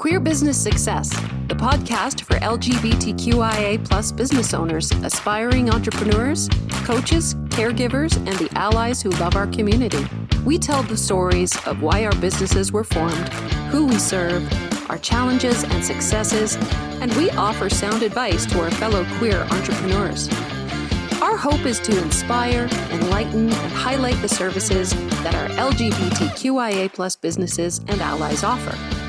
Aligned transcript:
Queer 0.00 0.18
Business 0.18 0.58
Success, 0.58 1.10
the 1.48 1.54
podcast 1.54 2.22
for 2.22 2.36
LGBTQIA 2.36 3.84
plus 3.86 4.10
business 4.10 4.54
owners, 4.54 4.90
aspiring 4.92 5.68
entrepreneurs, 5.68 6.48
coaches, 6.86 7.34
caregivers, 7.50 8.16
and 8.16 8.28
the 8.38 8.48
allies 8.56 9.02
who 9.02 9.10
love 9.10 9.36
our 9.36 9.46
community. 9.48 10.02
We 10.42 10.56
tell 10.56 10.82
the 10.82 10.96
stories 10.96 11.54
of 11.66 11.82
why 11.82 12.06
our 12.06 12.14
businesses 12.14 12.72
were 12.72 12.82
formed, 12.82 13.28
who 13.68 13.84
we 13.88 13.98
serve, 13.98 14.50
our 14.88 14.96
challenges 14.96 15.64
and 15.64 15.84
successes, 15.84 16.56
and 17.02 17.12
we 17.18 17.28
offer 17.32 17.68
sound 17.68 18.02
advice 18.02 18.46
to 18.46 18.62
our 18.62 18.70
fellow 18.70 19.04
queer 19.18 19.42
entrepreneurs. 19.50 20.30
Our 21.20 21.36
hope 21.36 21.66
is 21.66 21.78
to 21.80 22.02
inspire, 22.02 22.70
enlighten, 22.90 23.50
and 23.50 23.72
highlight 23.72 24.16
the 24.22 24.30
services 24.30 24.94
that 25.22 25.34
our 25.34 25.70
LGBTQIA 25.70 26.90
plus 26.94 27.16
businesses 27.16 27.80
and 27.80 28.00
allies 28.00 28.42
offer. 28.42 28.99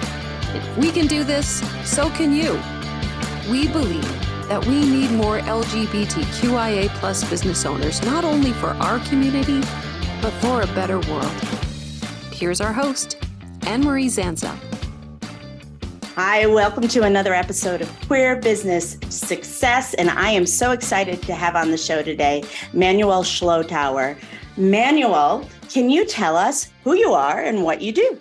If 0.54 0.78
we 0.78 0.92
can 0.92 1.08
do 1.08 1.24
this, 1.24 1.62
so 1.90 2.10
can 2.10 2.34
you. 2.34 2.60
We 3.50 3.70
believe 3.70 4.04
that 4.50 4.66
we 4.66 4.86
need 4.86 5.10
more 5.12 5.40
LGBTQIA 5.40 6.90
plus 6.90 7.24
business 7.30 7.66
owners, 7.66 8.04
not 8.04 8.26
only 8.26 8.52
for 8.52 8.72
our 8.72 9.00
community, 9.08 9.62
but 10.22 10.32
for 10.42 10.62
a 10.62 10.68
better 10.76 11.00
world. 11.10 11.32
Here's 12.34 12.60
our 12.60 12.74
host, 12.74 13.18
Anne 13.66 13.82
Marie 13.82 14.08
Zanza. 14.08 14.54
Hi, 16.16 16.46
welcome 16.48 16.86
to 16.90 17.04
another 17.04 17.34
episode 17.34 17.80
of 17.80 17.90
Queer 18.08 18.36
Business 18.36 18.98
Success. 19.08 19.94
And 19.94 20.10
I 20.10 20.32
am 20.32 20.46
so 20.46 20.72
excited 20.72 21.22
to 21.24 21.34
have 21.34 21.56
on 21.56 21.72
the 21.72 21.78
show 21.78 22.04
today 22.04 22.44
Manuel 22.74 23.24
Schlothauer. 23.24 24.18
Manuel, 24.58 25.48
can 25.70 25.90
you 25.90 26.06
tell 26.06 26.36
us 26.36 26.70
who 26.84 26.94
you 26.94 27.14
are 27.14 27.40
and 27.42 27.64
what 27.64 27.82
you 27.82 27.94
do? 27.94 28.20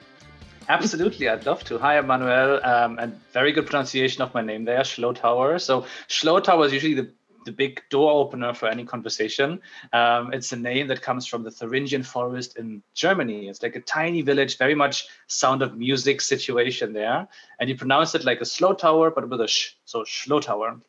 Absolutely, 0.71 1.29
I'd 1.29 1.47
love 1.47 1.65
to. 1.65 1.79
Hi, 1.79 1.99
Emmanuel, 1.99 2.65
um, 2.65 2.97
and 3.01 3.21
very 3.33 3.51
good 3.51 3.67
pronunciation 3.67 4.23
of 4.23 4.33
my 4.35 4.41
name 4.41 4.65
there, 4.65 4.83
Schlothauer. 4.83 5.61
So 5.61 5.85
Schlothauer 6.09 6.67
is 6.67 6.73
usually 6.73 6.95
the 6.95 7.11
the 7.45 7.51
big 7.51 7.83
door 7.91 8.13
opener 8.13 8.55
for 8.55 8.69
any 8.69 8.85
conversation. 8.85 9.61
Um, 9.93 10.33
it's 10.33 10.53
a 10.53 10.57
name 10.57 10.87
that 10.89 11.03
comes 11.03 11.27
from 11.27 11.43
the 11.43 11.51
Thuringian 11.51 12.05
forest 12.05 12.57
in 12.57 12.83
Germany. 12.95 13.49
It's 13.49 13.63
like 13.63 13.75
a 13.75 13.81
tiny 13.81 14.23
village, 14.23 14.59
very 14.59 14.75
much 14.75 15.09
sound 15.27 15.63
of 15.63 15.77
music 15.77 16.21
situation 16.21 16.93
there. 16.93 17.27
And 17.59 17.69
you 17.69 17.77
pronounce 17.77 18.15
it 18.15 18.25
like 18.25 18.41
a 18.41 18.45
slow 18.45 18.75
tower, 18.75 19.11
but 19.11 19.29
with 19.29 19.41
a 19.41 19.49
sh, 19.49 19.71
so 19.87 20.03
Schlothauer. 20.03 20.81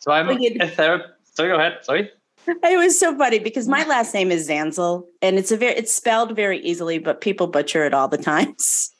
So 0.00 0.10
I'm 0.10 0.28
a 0.28 0.68
therapist. 0.68 1.36
Sorry, 1.36 1.48
go 1.48 1.54
ahead. 1.54 1.78
Sorry. 1.82 2.10
It 2.46 2.76
was 2.76 2.98
so 2.98 3.16
funny 3.16 3.38
because 3.38 3.68
my 3.68 3.84
last 3.84 4.12
name 4.12 4.30
is 4.30 4.48
Zanzel, 4.50 5.06
and 5.22 5.38
it's 5.38 5.50
a 5.50 5.56
very 5.56 5.74
it's 5.76 5.92
spelled 5.92 6.36
very 6.36 6.58
easily, 6.60 6.98
but 6.98 7.22
people 7.22 7.46
butcher 7.46 7.86
it 7.86 7.94
all 7.94 8.08
the 8.08 8.18
times. 8.32 8.93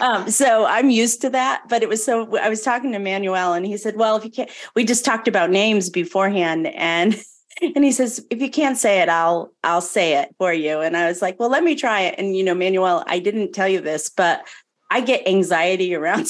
Um, 0.00 0.30
so 0.30 0.64
I'm 0.66 0.90
used 0.90 1.20
to 1.22 1.30
that. 1.30 1.62
But 1.68 1.82
it 1.82 1.88
was 1.88 2.04
so 2.04 2.36
I 2.38 2.48
was 2.48 2.62
talking 2.62 2.92
to 2.92 2.98
Manuel 2.98 3.54
and 3.54 3.66
he 3.66 3.76
said, 3.76 3.96
Well, 3.96 4.16
if 4.16 4.24
you 4.24 4.30
can't, 4.30 4.50
we 4.74 4.84
just 4.84 5.04
talked 5.04 5.28
about 5.28 5.50
names 5.50 5.90
beforehand 5.90 6.66
and 6.68 7.20
and 7.62 7.84
he 7.84 7.92
says, 7.92 8.24
if 8.30 8.40
you 8.40 8.50
can't 8.50 8.76
say 8.76 9.00
it, 9.00 9.08
I'll 9.08 9.52
I'll 9.64 9.80
say 9.80 10.18
it 10.18 10.34
for 10.38 10.52
you. 10.52 10.80
And 10.80 10.96
I 10.96 11.06
was 11.06 11.22
like, 11.22 11.38
well, 11.38 11.50
let 11.50 11.64
me 11.64 11.74
try 11.74 12.02
it. 12.02 12.14
And 12.18 12.36
you 12.36 12.42
know, 12.42 12.54
Manuel, 12.54 13.04
I 13.06 13.18
didn't 13.18 13.52
tell 13.52 13.68
you 13.68 13.80
this, 13.80 14.08
but 14.08 14.46
I 14.90 15.00
get 15.00 15.26
anxiety 15.26 15.94
around 15.96 16.28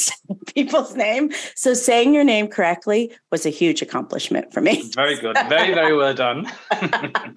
people's 0.55 0.95
name. 0.95 1.31
So 1.55 1.75
saying 1.75 2.15
your 2.15 2.25
name 2.25 2.49
correctly 2.49 3.13
was 3.31 3.47
a 3.47 3.51
huge 3.51 3.83
accomplishment 3.83 4.53
for 4.53 4.61
me. 4.61 4.91
Very 4.95 5.17
good. 5.21 5.37
Very, 5.49 5.75
very 5.75 5.97
well 5.97 6.15
done. 6.15 6.51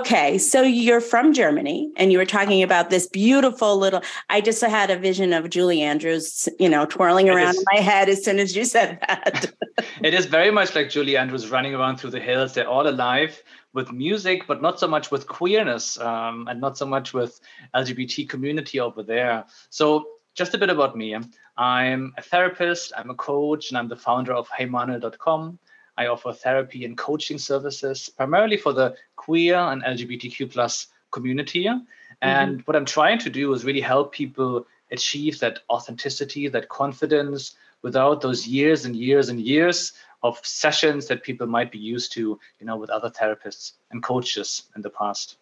okay. 0.00 0.38
So 0.38 0.62
you're 0.62 1.00
from 1.00 1.32
Germany 1.32 1.90
and 1.96 2.12
you 2.12 2.18
were 2.18 2.26
talking 2.26 2.62
about 2.62 2.90
this 2.90 3.06
beautiful 3.06 3.76
little, 3.76 4.02
I 4.28 4.40
just 4.40 4.62
had 4.62 4.90
a 4.90 4.98
vision 4.98 5.32
of 5.32 5.50
Julie 5.50 5.82
Andrews, 5.82 6.48
you 6.58 6.68
know, 6.68 6.86
twirling 6.86 7.28
around 7.28 7.56
in 7.56 7.64
my 7.72 7.80
head 7.80 8.08
as 8.08 8.24
soon 8.24 8.38
as 8.38 8.54
you 8.54 8.64
said 8.64 8.98
that. 9.06 9.52
it 10.02 10.14
is 10.14 10.26
very 10.26 10.50
much 10.50 10.74
like 10.74 10.90
Julie 10.90 11.16
Andrews 11.16 11.48
running 11.48 11.74
around 11.74 11.98
through 11.98 12.10
the 12.10 12.20
hills. 12.20 12.54
They're 12.54 12.68
all 12.68 12.88
alive 12.88 13.42
with 13.72 13.92
music, 13.92 14.46
but 14.46 14.60
not 14.60 14.80
so 14.80 14.88
much 14.88 15.10
with 15.10 15.26
queerness 15.26 15.98
um, 16.00 16.48
and 16.48 16.60
not 16.60 16.76
so 16.76 16.86
much 16.86 17.14
with 17.14 17.40
LGBT 17.74 18.28
community 18.28 18.80
over 18.80 19.02
there. 19.02 19.44
So 19.70 20.06
just 20.34 20.54
a 20.54 20.58
bit 20.58 20.70
about 20.70 20.96
me. 20.96 21.16
I'm 21.56 22.14
a 22.16 22.22
therapist, 22.22 22.92
I'm 22.96 23.10
a 23.10 23.14
coach, 23.14 23.70
and 23.70 23.78
I'm 23.78 23.88
the 23.88 23.96
founder 23.96 24.32
of 24.32 24.48
heymanuel.com. 24.48 25.58
I 25.98 26.06
offer 26.06 26.32
therapy 26.32 26.84
and 26.84 26.96
coaching 26.96 27.38
services 27.38 28.08
primarily 28.08 28.56
for 28.56 28.72
the 28.72 28.96
queer 29.16 29.56
and 29.56 29.82
LGBTQ 29.82 30.50
plus 30.52 30.86
community. 31.10 31.64
Mm-hmm. 31.64 32.12
And 32.22 32.62
what 32.62 32.76
I'm 32.76 32.84
trying 32.86 33.18
to 33.18 33.30
do 33.30 33.52
is 33.52 33.64
really 33.64 33.80
help 33.80 34.12
people 34.12 34.66
achieve 34.92 35.40
that 35.40 35.60
authenticity, 35.68 36.48
that 36.48 36.68
confidence 36.68 37.56
without 37.82 38.20
those 38.20 38.46
years 38.46 38.84
and 38.84 38.96
years 38.96 39.28
and 39.28 39.40
years 39.40 39.92
of 40.22 40.40
sessions 40.44 41.06
that 41.08 41.22
people 41.22 41.46
might 41.46 41.70
be 41.70 41.78
used 41.78 42.12
to, 42.12 42.38
you 42.60 42.66
know, 42.66 42.76
with 42.76 42.90
other 42.90 43.10
therapists 43.10 43.72
and 43.90 44.02
coaches 44.02 44.64
in 44.74 44.82
the 44.82 44.90
past. 44.90 45.36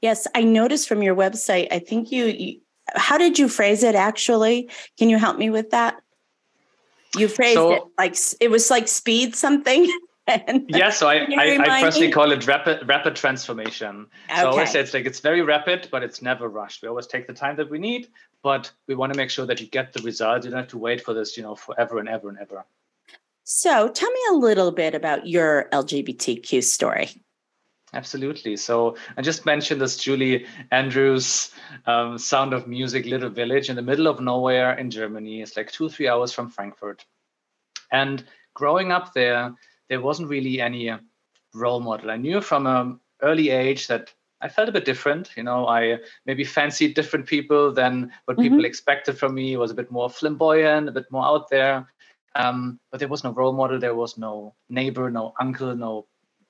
Yes, 0.00 0.26
I 0.34 0.42
noticed 0.42 0.88
from 0.88 1.02
your 1.02 1.14
website, 1.14 1.68
I 1.72 1.78
think 1.78 2.12
you, 2.12 2.26
you 2.26 2.60
how 2.94 3.18
did 3.18 3.38
you 3.38 3.48
phrase 3.48 3.82
it 3.82 3.94
actually? 3.94 4.68
Can 4.98 5.08
you 5.08 5.18
help 5.18 5.38
me 5.38 5.50
with 5.50 5.70
that? 5.70 6.02
You 7.16 7.28
phrased 7.28 7.54
so, 7.54 7.72
it 7.72 7.82
like 7.98 8.16
it 8.40 8.50
was 8.50 8.70
like 8.70 8.88
speed 8.88 9.34
something. 9.34 9.88
yeah, 10.68 10.88
so 10.88 11.06
I, 11.06 11.26
I, 11.36 11.58
I, 11.60 11.82
personally 11.82 12.10
call 12.10 12.32
it 12.32 12.46
rapid 12.46 12.88
rapid 12.88 13.14
transformation. 13.14 14.06
Okay. 14.30 14.40
So 14.40 14.46
I 14.46 14.50
always 14.50 14.70
say 14.70 14.80
it's 14.80 14.94
like 14.94 15.04
it's 15.04 15.20
very 15.20 15.42
rapid, 15.42 15.88
but 15.90 16.02
it's 16.02 16.22
never 16.22 16.48
rushed. 16.48 16.82
We 16.82 16.88
always 16.88 17.06
take 17.06 17.26
the 17.26 17.34
time 17.34 17.56
that 17.56 17.70
we 17.70 17.78
need, 17.78 18.08
but 18.42 18.70
we 18.86 18.94
want 18.94 19.12
to 19.12 19.16
make 19.16 19.30
sure 19.30 19.44
that 19.46 19.60
you 19.60 19.66
get 19.66 19.92
the 19.92 20.02
result. 20.02 20.44
You 20.44 20.50
don't 20.50 20.60
have 20.60 20.68
to 20.68 20.78
wait 20.78 21.02
for 21.02 21.12
this, 21.12 21.36
you 21.36 21.42
know, 21.42 21.54
forever 21.54 21.98
and 21.98 22.08
ever 22.08 22.30
and 22.30 22.38
ever. 22.38 22.64
So 23.44 23.88
tell 23.88 24.10
me 24.10 24.20
a 24.30 24.34
little 24.34 24.72
bit 24.72 24.94
about 24.94 25.26
your 25.26 25.68
LGBTQ 25.72 26.64
story. 26.64 27.10
Absolutely. 27.94 28.56
So 28.56 28.96
I 29.16 29.22
just 29.22 29.46
mentioned 29.46 29.80
this 29.80 29.96
Julie 29.96 30.46
Andrews 30.72 31.52
um, 31.86 32.18
Sound 32.18 32.52
of 32.52 32.66
Music 32.66 33.06
little 33.06 33.30
village 33.30 33.70
in 33.70 33.76
the 33.76 33.82
middle 33.82 34.08
of 34.08 34.20
nowhere 34.20 34.76
in 34.76 34.90
Germany. 34.90 35.42
It's 35.42 35.56
like 35.56 35.70
two, 35.70 35.88
three 35.88 36.08
hours 36.08 36.32
from 36.32 36.50
Frankfurt. 36.50 37.04
And 37.92 38.24
growing 38.54 38.90
up 38.90 39.14
there, 39.14 39.54
there 39.88 40.00
wasn't 40.00 40.28
really 40.28 40.60
any 40.60 40.92
role 41.54 41.80
model. 41.80 42.10
I 42.10 42.16
knew 42.16 42.40
from 42.40 42.66
an 42.66 42.98
early 43.22 43.50
age 43.50 43.86
that 43.86 44.12
I 44.40 44.48
felt 44.48 44.68
a 44.68 44.72
bit 44.72 44.84
different. 44.84 45.30
You 45.36 45.44
know, 45.44 45.68
I 45.68 45.98
maybe 46.26 46.42
fancied 46.42 46.94
different 46.94 47.26
people 47.26 47.72
than 47.72 48.10
what 48.24 48.36
mm-hmm. 48.36 48.42
people 48.42 48.64
expected 48.64 49.16
from 49.16 49.34
me. 49.34 49.52
It 49.52 49.58
was 49.58 49.70
a 49.70 49.74
bit 49.74 49.90
more 49.90 50.10
flamboyant, 50.10 50.88
a 50.88 50.92
bit 50.92 51.10
more 51.12 51.24
out 51.24 51.48
there. 51.48 51.88
Um, 52.34 52.80
but 52.90 52.98
there 52.98 53.08
was 53.08 53.22
no 53.22 53.30
role 53.30 53.52
model. 53.52 53.78
There 53.78 53.94
was 53.94 54.18
no 54.18 54.56
neighbor, 54.68 55.10
no 55.10 55.32
uncle, 55.38 55.76
no 55.76 56.06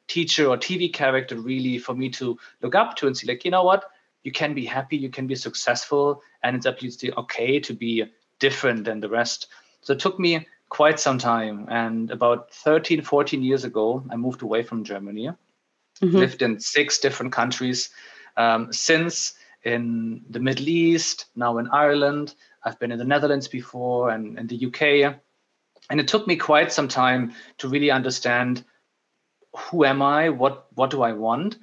teacher 0.09 0.48
or 0.48 0.56
TV 0.56 0.92
character 0.92 1.37
really 1.37 1.78
for 1.78 1.94
me 1.94 2.09
to 2.10 2.38
look 2.62 2.75
up 2.75 2.97
to 2.97 3.06
and 3.06 3.16
see, 3.16 3.26
like, 3.26 3.44
you 3.44 3.50
know 3.50 3.65
what? 3.65 3.84
You 4.22 4.32
can 4.32 4.54
be 4.54 4.65
happy, 4.65 4.97
you 4.97 5.10
can 5.10 5.26
be 5.26 5.34
successful, 5.34 6.22
and 6.42 6.56
it's 6.56 6.66
absolutely 6.66 7.12
okay 7.15 7.60
to 7.60 7.75
be 7.75 8.04
different 8.38 8.84
than 8.84 9.00
the 9.00 9.09
rest. 9.09 9.48
So 9.82 9.93
it 9.93 10.00
took 10.00 10.19
me 10.19 10.47
quite 10.69 10.98
some 10.98 11.19
time. 11.19 11.66
And 11.69 12.10
about 12.10 12.53
13, 12.53 13.03
14 13.03 13.43
years 13.43 13.64
ago, 13.64 14.03
I 14.10 14.16
moved 14.16 14.43
away 14.43 14.62
from 14.62 14.82
Germany, 14.84 15.31
mm-hmm. 16.00 16.16
lived 16.16 16.43
in 16.43 16.59
six 16.59 16.98
different 16.98 17.32
countries. 17.32 17.91
Um, 18.37 18.72
since 18.72 19.34
in 19.62 20.22
the 20.28 20.41
Middle 20.41 20.69
East, 20.69 21.26
now 21.37 21.59
in 21.59 21.69
Ireland, 21.69 22.34
I've 22.64 22.78
been 22.78 22.93
in 22.93 22.98
the 22.98 23.04
Netherlands 23.04 23.47
before 23.47 24.10
and 24.10 24.38
in 24.38 24.47
the 24.47 24.66
UK. 24.66 25.16
And 25.91 26.00
it 26.00 26.09
took 26.09 26.26
me 26.26 26.37
quite 26.37 26.72
some 26.72 26.88
time 26.88 27.34
to 27.59 27.69
really 27.69 27.91
understand 27.91 28.64
who 29.56 29.84
am 29.84 30.03
I? 30.03 30.28
What 30.28 30.66
what 30.75 30.91
do 30.91 31.03
I 31.03 31.12
want? 31.12 31.56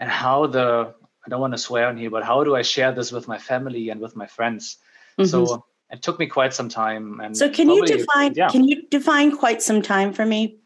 And 0.00 0.10
how 0.10 0.46
the 0.46 0.94
I 1.26 1.28
don't 1.28 1.40
want 1.40 1.54
to 1.54 1.58
swear 1.58 1.88
on 1.88 1.96
here, 1.96 2.10
but 2.10 2.24
how 2.24 2.44
do 2.44 2.54
I 2.54 2.62
share 2.62 2.92
this 2.92 3.12
with 3.12 3.28
my 3.28 3.38
family 3.38 3.88
and 3.88 4.00
with 4.00 4.16
my 4.16 4.26
friends? 4.26 4.78
Mm-hmm. 5.18 5.28
So 5.28 5.64
it 5.90 6.02
took 6.02 6.18
me 6.18 6.26
quite 6.26 6.52
some 6.52 6.68
time. 6.68 7.20
And 7.20 7.36
so 7.36 7.48
can 7.48 7.66
probably, 7.66 7.90
you 7.90 7.98
define 7.98 8.34
yeah. 8.34 8.48
can 8.48 8.64
you 8.64 8.82
define 8.90 9.36
quite 9.36 9.62
some 9.62 9.82
time 9.82 10.12
for 10.12 10.26
me? 10.26 10.58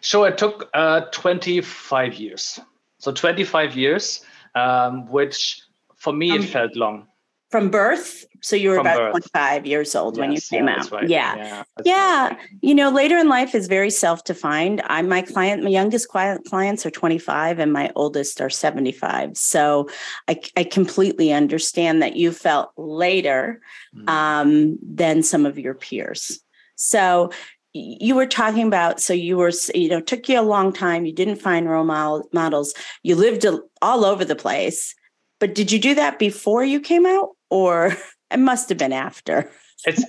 Sure, 0.00 0.28
it 0.28 0.38
took 0.38 0.68
uh, 0.74 1.02
25 1.12 2.14
years. 2.14 2.58
So 2.98 3.12
25 3.12 3.76
years, 3.76 4.24
um, 4.54 5.06
which 5.06 5.62
for 5.96 6.12
me 6.12 6.32
um, 6.32 6.40
it 6.40 6.44
felt 6.46 6.74
long 6.74 7.06
from 7.52 7.70
birth 7.70 8.24
so 8.40 8.56
you 8.56 8.70
were 8.70 8.76
from 8.76 8.86
about 8.86 9.12
birth. 9.12 9.30
25 9.30 9.66
years 9.66 9.94
old 9.94 10.16
yes, 10.16 10.20
when 10.20 10.32
you 10.32 10.40
came 10.40 10.66
yeah, 10.66 10.74
out 10.74 10.90
right. 10.90 11.08
yeah 11.08 11.36
yeah, 11.36 11.64
yeah. 11.84 12.28
Right. 12.28 12.38
you 12.62 12.74
know 12.74 12.90
later 12.90 13.18
in 13.18 13.28
life 13.28 13.54
is 13.54 13.68
very 13.68 13.90
self-defined 13.90 14.82
i 14.86 15.02
my 15.02 15.22
client 15.22 15.62
my 15.62 15.68
youngest 15.68 16.08
clients 16.08 16.84
are 16.84 16.90
25 16.90 17.58
and 17.58 17.72
my 17.72 17.92
oldest 17.94 18.40
are 18.40 18.50
75 18.50 19.36
so 19.36 19.88
i, 20.28 20.40
I 20.56 20.64
completely 20.64 21.32
understand 21.32 22.02
that 22.02 22.16
you 22.16 22.32
felt 22.32 22.72
later 22.76 23.60
mm. 23.94 24.08
um, 24.08 24.78
than 24.82 25.22
some 25.22 25.46
of 25.46 25.58
your 25.58 25.74
peers 25.74 26.40
so 26.74 27.30
you 27.74 28.14
were 28.14 28.26
talking 28.26 28.66
about 28.66 29.00
so 29.00 29.12
you 29.12 29.36
were 29.36 29.52
you 29.74 29.88
know 29.88 30.00
took 30.00 30.28
you 30.28 30.40
a 30.40 30.42
long 30.42 30.72
time 30.72 31.04
you 31.04 31.12
didn't 31.12 31.36
find 31.36 31.68
role 31.68 31.84
models 32.32 32.74
you 33.02 33.14
lived 33.14 33.46
all 33.80 34.04
over 34.04 34.24
the 34.24 34.36
place 34.36 34.94
but 35.42 35.56
did 35.56 35.72
you 35.72 35.80
do 35.80 35.96
that 35.96 36.20
before 36.20 36.62
you 36.62 36.78
came 36.78 37.04
out 37.04 37.30
or 37.50 37.96
it 38.30 38.38
must 38.38 38.68
have 38.68 38.78
been 38.78 38.92
after. 38.92 39.50
it's 39.84 40.04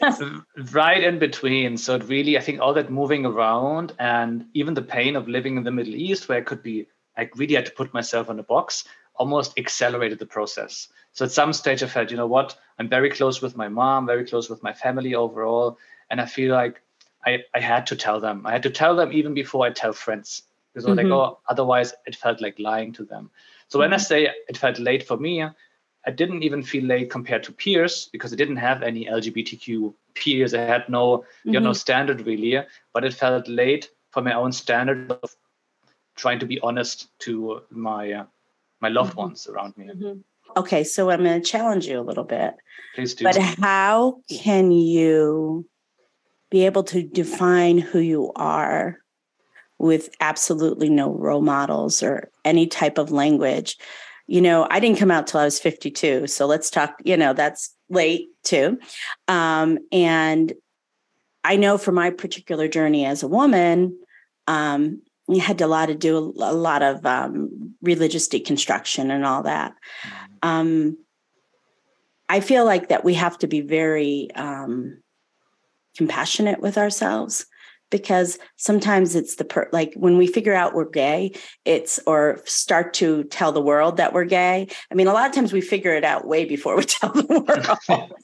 right 0.71 1.03
in 1.03 1.17
between. 1.17 1.75
So 1.75 1.95
it 1.95 2.03
really, 2.03 2.37
I 2.37 2.41
think 2.41 2.61
all 2.61 2.75
that 2.75 2.91
moving 2.91 3.25
around 3.25 3.93
and 3.97 4.45
even 4.53 4.75
the 4.75 4.83
pain 4.83 5.15
of 5.15 5.27
living 5.27 5.57
in 5.57 5.63
the 5.63 5.71
Middle 5.71 5.95
East, 5.95 6.29
where 6.29 6.37
I 6.37 6.41
could 6.41 6.61
be, 6.61 6.85
I 7.17 7.31
really 7.35 7.55
had 7.55 7.65
to 7.65 7.71
put 7.71 7.95
myself 7.95 8.29
in 8.29 8.37
a 8.37 8.43
box, 8.43 8.83
almost 9.15 9.57
accelerated 9.57 10.19
the 10.19 10.27
process. 10.27 10.89
So 11.13 11.25
at 11.25 11.31
some 11.31 11.51
stage 11.51 11.81
I 11.81 11.87
felt, 11.87 12.11
you 12.11 12.17
know 12.17 12.27
what, 12.27 12.55
I'm 12.77 12.87
very 12.87 13.09
close 13.09 13.41
with 13.41 13.57
my 13.57 13.69
mom, 13.69 14.05
very 14.05 14.27
close 14.27 14.51
with 14.51 14.61
my 14.61 14.73
family 14.73 15.15
overall. 15.15 15.79
And 16.11 16.21
I 16.21 16.27
feel 16.27 16.53
like 16.53 16.79
I, 17.25 17.39
I 17.55 17.59
had 17.59 17.87
to 17.87 17.95
tell 17.95 18.19
them. 18.19 18.45
I 18.45 18.51
had 18.51 18.61
to 18.61 18.69
tell 18.69 18.95
them 18.95 19.11
even 19.11 19.33
before 19.33 19.65
I 19.65 19.71
tell 19.71 19.93
friends. 19.93 20.43
Because 20.73 20.87
mm-hmm. 20.87 20.97
like, 20.97 21.07
oh, 21.07 21.39
otherwise 21.49 21.95
it 22.05 22.15
felt 22.15 22.39
like 22.39 22.59
lying 22.59 22.93
to 22.93 23.03
them. 23.03 23.31
So 23.73 23.79
when 23.79 23.91
I 23.91 23.95
mm-hmm. 23.95 24.03
say 24.03 24.29
it 24.47 24.55
felt 24.55 24.77
late 24.77 25.01
for 25.01 25.17
me, 25.17 25.41
I 25.41 26.11
didn't 26.11 26.43
even 26.43 26.61
feel 26.61 26.83
late 26.83 27.09
compared 27.09 27.41
to 27.45 27.51
peers 27.51 28.07
because 28.11 28.31
I 28.31 28.35
didn't 28.35 28.57
have 28.57 28.83
any 28.83 29.05
LGBTQ 29.05 29.95
peers. 30.13 30.53
I 30.53 30.59
had 30.59 30.87
no, 30.89 31.17
mm-hmm. 31.17 31.53
you 31.55 31.59
know, 31.59 31.71
mm-hmm. 31.71 31.77
standard 31.77 32.27
really, 32.27 32.63
but 32.93 33.03
it 33.03 33.15
felt 33.15 33.47
late 33.47 33.89
for 34.11 34.21
my 34.21 34.33
own 34.33 34.51
standard 34.51 35.11
of 35.11 35.35
trying 36.15 36.37
to 36.37 36.45
be 36.45 36.59
honest 36.59 37.07
to 37.21 37.63
my 37.71 38.11
uh, 38.11 38.25
my 38.79 38.89
loved 38.89 39.13
mm-hmm. 39.13 39.21
ones 39.21 39.47
around 39.47 39.75
me. 39.75 39.87
Mm-hmm. 39.87 40.19
Okay, 40.55 40.83
so 40.83 41.09
I'm 41.09 41.23
going 41.23 41.41
to 41.41 41.49
challenge 41.49 41.87
you 41.87 41.99
a 41.99 42.05
little 42.09 42.25
bit. 42.25 42.53
Please 42.93 43.15
do. 43.15 43.23
But 43.23 43.37
how 43.37 44.21
can 44.29 44.71
you 44.71 45.67
be 46.51 46.67
able 46.67 46.83
to 46.83 47.01
define 47.01 47.79
who 47.79 47.97
you 47.97 48.31
are 48.35 48.99
with 49.79 50.09
absolutely 50.19 50.89
no 50.89 51.11
role 51.11 51.41
models 51.41 52.01
or 52.03 52.29
any 52.45 52.67
type 52.67 52.97
of 52.97 53.11
language? 53.11 53.77
you 54.27 54.41
know, 54.41 54.67
I 54.69 54.79
didn't 54.79 54.99
come 54.99 55.11
out 55.11 55.27
till 55.27 55.39
I 55.39 55.45
was 55.45 55.59
52. 55.59 56.27
So 56.27 56.45
let's 56.45 56.69
talk, 56.69 56.95
you 57.03 57.17
know, 57.17 57.33
that's 57.33 57.75
late 57.89 58.29
too. 58.43 58.79
Um, 59.27 59.79
and 59.91 60.53
I 61.43 61.57
know 61.57 61.77
for 61.77 61.91
my 61.91 62.09
particular 62.09 62.67
journey 62.67 63.05
as 63.05 63.23
a 63.23 63.27
woman, 63.27 63.97
um, 64.47 65.01
you 65.27 65.39
had 65.39 65.57
to 65.57 65.65
a 65.65 65.67
lot 65.67 65.87
to 65.87 65.95
do 65.95 66.17
a, 66.17 66.19
lot 66.19 66.81
of 66.81 67.05
um, 67.05 67.75
religious 67.81 68.27
deconstruction 68.27 69.11
and 69.11 69.25
all 69.25 69.43
that. 69.43 69.73
Mm-hmm. 70.03 70.49
Um, 70.49 70.97
I 72.29 72.39
feel 72.39 72.65
like 72.65 72.89
that 72.89 73.03
we 73.03 73.13
have 73.15 73.37
to 73.39 73.47
be 73.47 73.61
very 73.61 74.29
um, 74.35 75.01
compassionate 75.95 76.61
with 76.61 76.77
ourselves 76.77 77.45
because 77.93 78.39
sometimes 78.57 79.13
it's 79.13 79.35
the 79.35 79.45
per 79.45 79.69
like 79.71 79.93
when 79.93 80.17
we 80.17 80.25
figure 80.25 80.55
out 80.55 80.73
we're 80.73 80.89
gay 80.89 81.31
it's 81.63 81.99
or 82.07 82.41
start 82.43 82.91
to 82.95 83.23
tell 83.25 83.51
the 83.51 83.61
world 83.61 83.97
that 83.97 84.13
we're 84.13 84.25
gay. 84.25 84.67
I 84.91 84.95
mean 84.95 85.07
a 85.07 85.13
lot 85.13 85.29
of 85.29 85.35
times 85.35 85.53
we 85.53 85.61
figure 85.61 85.93
it 85.93 86.03
out 86.03 86.27
way 86.27 86.43
before 86.43 86.75
we 86.75 86.83
tell 86.97 87.13
the 87.13 87.45
world. 87.87 88.11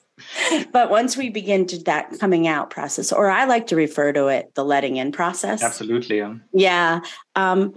But 0.73 0.89
once 0.89 1.15
we 1.15 1.29
begin 1.29 1.65
to 1.67 1.81
that 1.83 2.19
coming 2.19 2.45
out 2.45 2.69
process 2.71 3.13
or 3.13 3.29
i 3.29 3.45
like 3.45 3.67
to 3.67 3.77
refer 3.77 4.11
to 4.11 4.27
it 4.27 4.53
the 4.53 4.65
letting 4.65 4.97
in 4.97 5.13
process. 5.13 5.63
Absolutely 5.63 6.17
yeah, 6.17 6.35
yeah. 6.51 6.99
Um, 7.35 7.73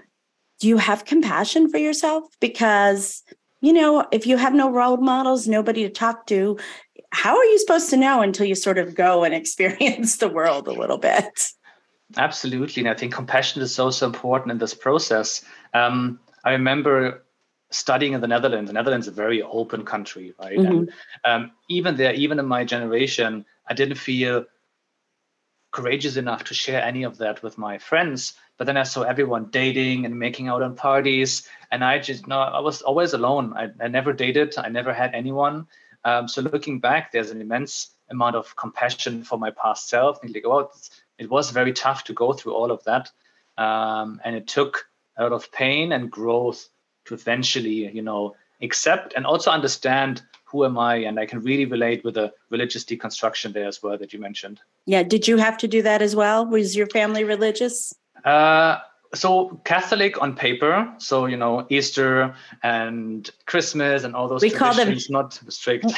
do 0.58 0.66
you 0.66 0.78
have 0.78 1.04
compassion 1.04 1.70
for 1.70 1.78
yourself? 1.78 2.24
Because 2.40 3.22
you 3.60 3.72
know 3.72 4.08
if 4.10 4.26
you 4.26 4.36
have 4.38 4.54
no 4.54 4.70
role 4.70 4.96
models 4.96 5.46
nobody 5.46 5.84
to 5.84 5.90
talk 5.90 6.26
to 6.26 6.58
how 7.12 7.36
are 7.36 7.44
you 7.44 7.58
supposed 7.58 7.90
to 7.90 7.96
know 7.96 8.22
until 8.22 8.46
you 8.46 8.54
sort 8.54 8.78
of 8.78 8.94
go 8.94 9.22
and 9.22 9.34
experience 9.40 10.16
the 10.16 10.28
world 10.28 10.66
a 10.68 10.72
little 10.72 10.98
bit 10.98 11.52
Absolutely. 12.16 12.82
And 12.82 12.90
I 12.90 12.94
think 12.94 13.14
compassion 13.14 13.62
is 13.62 13.74
so, 13.74 13.90
so 13.90 14.06
important 14.06 14.52
in 14.52 14.58
this 14.58 14.74
process. 14.74 15.44
Um, 15.74 16.20
I 16.44 16.52
remember 16.52 17.24
studying 17.70 18.12
in 18.12 18.20
the 18.20 18.26
Netherlands. 18.26 18.68
The 18.68 18.74
Netherlands 18.74 19.06
is 19.06 19.12
a 19.12 19.16
very 19.16 19.42
open 19.42 19.84
country, 19.84 20.34
right? 20.38 20.58
Mm-hmm. 20.58 20.76
And 20.76 20.92
um, 21.24 21.52
even 21.68 21.96
there, 21.96 22.12
even 22.12 22.38
in 22.38 22.46
my 22.46 22.64
generation, 22.64 23.44
I 23.66 23.74
didn't 23.74 23.96
feel 23.96 24.44
courageous 25.70 26.16
enough 26.16 26.44
to 26.44 26.54
share 26.54 26.82
any 26.82 27.02
of 27.02 27.16
that 27.18 27.42
with 27.42 27.56
my 27.56 27.78
friends. 27.78 28.34
But 28.58 28.66
then 28.66 28.76
I 28.76 28.82
saw 28.82 29.02
everyone 29.02 29.46
dating 29.50 30.04
and 30.04 30.18
making 30.18 30.48
out 30.48 30.62
on 30.62 30.76
parties. 30.76 31.48
And 31.70 31.82
I 31.82 31.98
just, 31.98 32.26
no, 32.26 32.40
I 32.40 32.60
was 32.60 32.82
always 32.82 33.14
alone. 33.14 33.54
I, 33.56 33.70
I 33.80 33.88
never 33.88 34.12
dated, 34.12 34.54
I 34.58 34.68
never 34.68 34.92
had 34.92 35.14
anyone. 35.14 35.66
Um, 36.04 36.28
so 36.28 36.42
looking 36.42 36.78
back, 36.78 37.12
there's 37.12 37.30
an 37.30 37.40
immense 37.40 37.90
amount 38.10 38.36
of 38.36 38.54
compassion 38.56 39.24
for 39.24 39.38
my 39.38 39.50
past 39.50 39.88
self. 39.88 40.22
And 40.22 40.34
like, 40.34 40.44
oh, 40.44 40.70
it 41.22 41.30
was 41.30 41.50
very 41.50 41.72
tough 41.72 42.04
to 42.04 42.12
go 42.12 42.32
through 42.32 42.52
all 42.52 42.70
of 42.70 42.82
that. 42.84 43.10
Um, 43.56 44.20
and 44.24 44.34
it 44.34 44.46
took 44.46 44.86
a 45.16 45.22
lot 45.22 45.32
of 45.32 45.52
pain 45.52 45.92
and 45.92 46.10
growth 46.10 46.68
to 47.04 47.14
eventually, 47.14 47.88
you 47.90 48.02
know, 48.02 48.34
accept 48.60 49.14
and 49.16 49.24
also 49.24 49.50
understand 49.50 50.22
who 50.44 50.64
am 50.64 50.78
I? 50.78 50.96
And 50.96 51.18
I 51.18 51.26
can 51.26 51.40
really 51.40 51.64
relate 51.64 52.04
with 52.04 52.14
the 52.14 52.32
religious 52.50 52.84
deconstruction 52.84 53.52
there 53.52 53.66
as 53.66 53.82
well 53.82 53.96
that 53.98 54.12
you 54.12 54.18
mentioned. 54.18 54.60
Yeah. 54.84 55.02
Did 55.02 55.26
you 55.26 55.38
have 55.38 55.56
to 55.58 55.68
do 55.68 55.80
that 55.82 56.02
as 56.02 56.14
well? 56.14 56.44
Was 56.44 56.76
your 56.76 56.88
family 56.88 57.24
religious? 57.24 57.94
Uh, 58.24 58.78
so 59.14 59.60
Catholic 59.64 60.20
on 60.20 60.34
paper. 60.34 60.92
So, 60.98 61.26
you 61.26 61.36
know, 61.36 61.66
Easter 61.70 62.34
and 62.62 63.30
Christmas 63.46 64.04
and 64.04 64.14
all 64.14 64.28
those 64.28 64.42
we 64.42 64.50
call 64.50 64.74
them, 64.74 64.96
not 65.08 65.40
strict. 65.48 65.86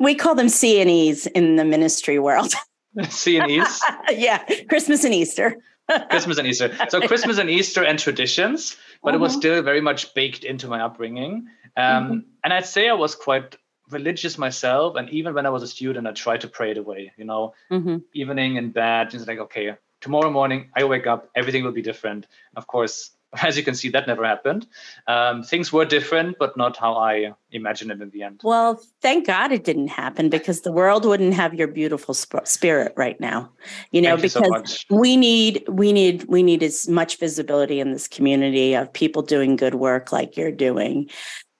We 0.00 0.14
call 0.14 0.36
them 0.36 0.48
C 0.48 0.80
and 0.80 0.88
E's 0.88 1.26
in 1.26 1.56
the 1.56 1.64
ministry 1.64 2.20
world. 2.20 2.52
C 3.08 3.38
and 3.38 3.50
E's. 3.50 3.80
yeah, 4.10 4.44
Christmas 4.68 5.04
and 5.04 5.14
Easter. 5.14 5.56
Christmas 6.10 6.38
and 6.38 6.46
Easter. 6.46 6.76
So 6.88 7.00
Christmas 7.08 7.38
and 7.38 7.48
Easter 7.48 7.82
and 7.82 7.98
traditions, 7.98 8.76
but 9.02 9.14
it 9.14 9.18
was 9.18 9.32
uh-huh. 9.32 9.40
still 9.40 9.62
very 9.62 9.80
much 9.80 10.14
baked 10.14 10.44
into 10.44 10.68
my 10.68 10.80
upbringing. 10.80 11.48
Um, 11.76 12.04
mm-hmm. 12.04 12.18
And 12.44 12.52
I'd 12.52 12.66
say 12.66 12.88
I 12.88 12.94
was 12.94 13.14
quite 13.14 13.56
religious 13.90 14.36
myself. 14.36 14.96
And 14.96 15.08
even 15.10 15.34
when 15.34 15.46
I 15.46 15.50
was 15.50 15.62
a 15.62 15.66
student, 15.66 16.06
I 16.06 16.12
tried 16.12 16.42
to 16.42 16.48
pray 16.48 16.72
it 16.72 16.78
away. 16.78 17.12
You 17.16 17.24
know, 17.24 17.54
mm-hmm. 17.70 17.98
evening 18.12 18.56
in 18.56 18.70
bed, 18.70 19.14
it's 19.14 19.26
like, 19.26 19.38
okay, 19.38 19.76
tomorrow 20.00 20.30
morning 20.30 20.70
I 20.74 20.84
wake 20.84 21.06
up, 21.06 21.30
everything 21.34 21.64
will 21.64 21.72
be 21.72 21.82
different. 21.82 22.26
Of 22.56 22.66
course, 22.66 23.10
as 23.42 23.56
you 23.56 23.62
can 23.62 23.74
see, 23.74 23.88
that 23.90 24.06
never 24.06 24.24
happened. 24.24 24.66
Um, 25.06 25.42
things 25.42 25.72
were 25.72 25.84
different, 25.84 26.36
but 26.38 26.56
not 26.56 26.76
how 26.76 26.94
I 26.94 27.34
imagined 27.50 27.90
it 27.90 28.00
in 28.00 28.10
the 28.10 28.22
end. 28.22 28.40
Well, 28.42 28.80
thank 29.02 29.26
God 29.26 29.52
it 29.52 29.64
didn't 29.64 29.88
happen 29.88 30.30
because 30.30 30.62
the 30.62 30.72
world 30.72 31.04
wouldn't 31.04 31.34
have 31.34 31.54
your 31.54 31.68
beautiful 31.68 32.14
sp- 32.16 32.44
spirit 32.44 32.92
right 32.96 33.20
now. 33.20 33.50
You 33.90 34.02
know, 34.02 34.16
thank 34.16 34.22
because 34.22 34.86
you 34.90 34.96
so 34.96 34.96
we 34.96 35.16
need 35.16 35.64
we 35.68 35.92
need 35.92 36.24
we 36.24 36.42
need 36.42 36.62
as 36.62 36.88
much 36.88 37.18
visibility 37.18 37.80
in 37.80 37.92
this 37.92 38.08
community 38.08 38.74
of 38.74 38.92
people 38.92 39.22
doing 39.22 39.56
good 39.56 39.74
work 39.74 40.10
like 40.10 40.36
you're 40.36 40.52
doing. 40.52 41.10